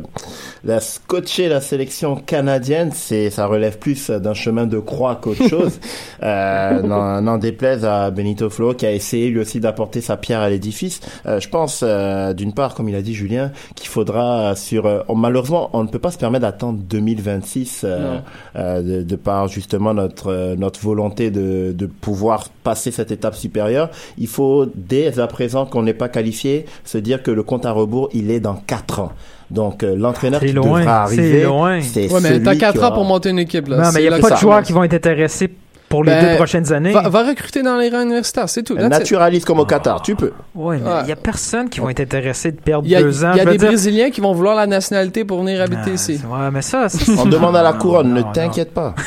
[0.63, 5.79] la coacher la sélection canadienne, c'est, ça relève plus d'un chemin de croix qu'autre chose.
[6.23, 10.49] euh, n'en, déplaise à Benito Flo qui a essayé lui aussi d'apporter sa pierre à
[10.49, 10.99] l'édifice.
[11.27, 15.01] Euh, je pense, euh, d'une part, comme il a dit Julien, qu'il faudra sur, euh,
[15.15, 18.17] malheureusement, on ne peut pas se permettre d'attendre 2026 euh,
[18.55, 23.89] euh, de, de par justement notre notre volonté de, de pouvoir passer cette étape supérieure,
[24.17, 27.71] il faut dès à présent qu'on n'est pas qualifié se dire que le compte à
[27.71, 29.11] rebours il est dans quatre ans.
[29.49, 31.79] Donc euh, l'entraîneur C'est qui loin, devra c'est arriver, loin.
[31.81, 33.77] c'est Ouais, mais t'as qui 4 ans aura- pour monter une équipe là.
[33.77, 35.49] Non, mais il n'y a C'est pas de joueurs qui vont être intéressés
[35.89, 36.91] pour les Ben, deux prochaines années.
[36.91, 38.75] Va, va recruter dans les rangs universitaires, c'est tout.
[38.75, 40.33] Naturalise comme au Qatar, tu peux.
[40.55, 41.07] Ouais, mais il Ouais.
[41.09, 43.31] y a personne qui va être intéressé de perdre a, deux ans.
[43.33, 45.91] il y a des dire- Brésiliens qui vont vouloir la nationalité pour venir habiter Ah,
[45.93, 46.19] ici.
[46.29, 48.93] Ouais, mais ça, ça, On demande à la couronne, ne t'inquiète pas.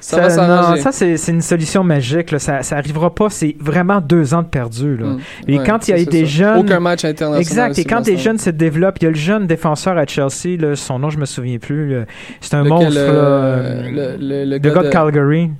[0.00, 0.80] Ça, va s'arranger.
[0.80, 2.30] ça c'est une solution magique.
[2.32, 2.38] Là.
[2.38, 3.28] Ça, ça arrivera pas.
[3.30, 4.96] C'est vraiment deux ans de perdu.
[4.96, 5.06] Là.
[5.06, 5.18] Mm.
[5.48, 6.24] Et Ouais, quand il y a des ça.
[6.32, 6.58] jeunes.
[6.58, 7.40] Aucun match international.
[7.40, 7.78] Exact.
[7.78, 10.74] Et quand des jeunes se développent, il y a le jeune défenseur à Chelsea, là,
[10.74, 11.96] son nom je me souviens plus.
[12.40, 12.92] C'est un monstre.
[12.96, 14.68] euh, euh, le, de-
[15.12, 15.50] Calgary.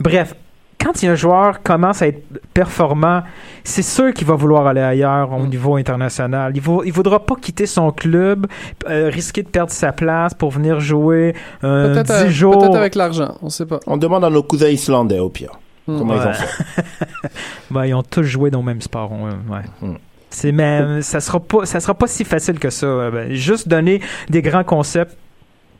[0.00, 0.34] Bref,
[0.80, 2.22] quand un joueur commence à être
[2.54, 3.22] performant,
[3.62, 5.42] c'est sûr qu'il va vouloir aller ailleurs Mm.
[5.42, 6.52] au niveau international.
[6.56, 8.46] Il ne il voudra pas quitter son club,
[8.88, 12.58] euh, risquer de perdre sa place pour venir jouer euh, Peut-être 10 euh, jours.
[12.58, 13.78] peut-être avec l'argent, on sait pas.
[13.86, 15.52] On demande à nos cousins islandais, au pire.
[15.86, 15.98] Hmm.
[15.98, 16.82] Comment ils ont fait?
[17.70, 19.10] Ben, ils ont tous joué dans le même sport.
[19.12, 19.60] ouais.
[19.88, 19.94] Mm.
[20.30, 22.86] C'est même, ça sera pas, ça sera pas si facile que ça.
[22.86, 24.00] Euh, ben, juste donner
[24.30, 25.16] des grands concepts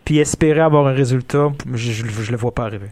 [0.05, 2.87] puis espérer avoir un résultat, je, je, je le vois pas arriver.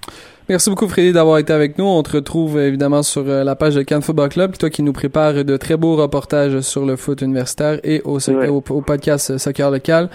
[0.48, 1.84] Merci beaucoup Frédéric d'avoir été avec nous.
[1.84, 4.92] On te retrouve évidemment sur euh, la page de Cannes Football Club, toi qui nous
[4.92, 8.48] prépare de très beaux reportages sur le foot universitaire et au, soc- Ouais.
[8.48, 10.08] au, au podcast euh, Soccer Local.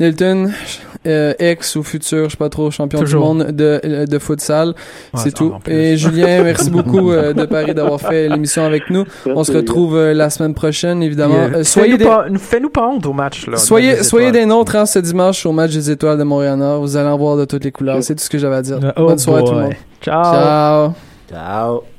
[0.00, 0.50] Nilton,
[1.06, 3.22] euh, ex ou futur, je sais pas trop, champion Toujours.
[3.22, 4.68] du monde de, euh, de futsal.
[4.68, 4.74] Ouais,
[5.14, 5.54] c'est tout.
[5.68, 9.04] Et Julien, merci beaucoup euh, de Paris d'avoir fait l'émission avec nous.
[9.26, 11.62] On se retrouve euh, la semaine prochaine, évidemment.
[11.62, 12.04] Soyez fais-nous des...
[12.04, 13.46] pas, fais-nous pas honte au match.
[13.46, 16.80] Là, Soyez, des soyez des nôtres hein, ce dimanche au match des étoiles de Montréal-Nord.
[16.80, 18.02] Vous allez en voir de toutes les couleurs.
[18.02, 18.78] C'est tout ce que j'avais à dire.
[18.96, 19.64] Oh Bonne soirée à tout le boy.
[19.66, 19.74] monde.
[20.02, 20.24] Ciao.
[20.24, 20.92] Ciao.
[21.30, 21.93] Ciao.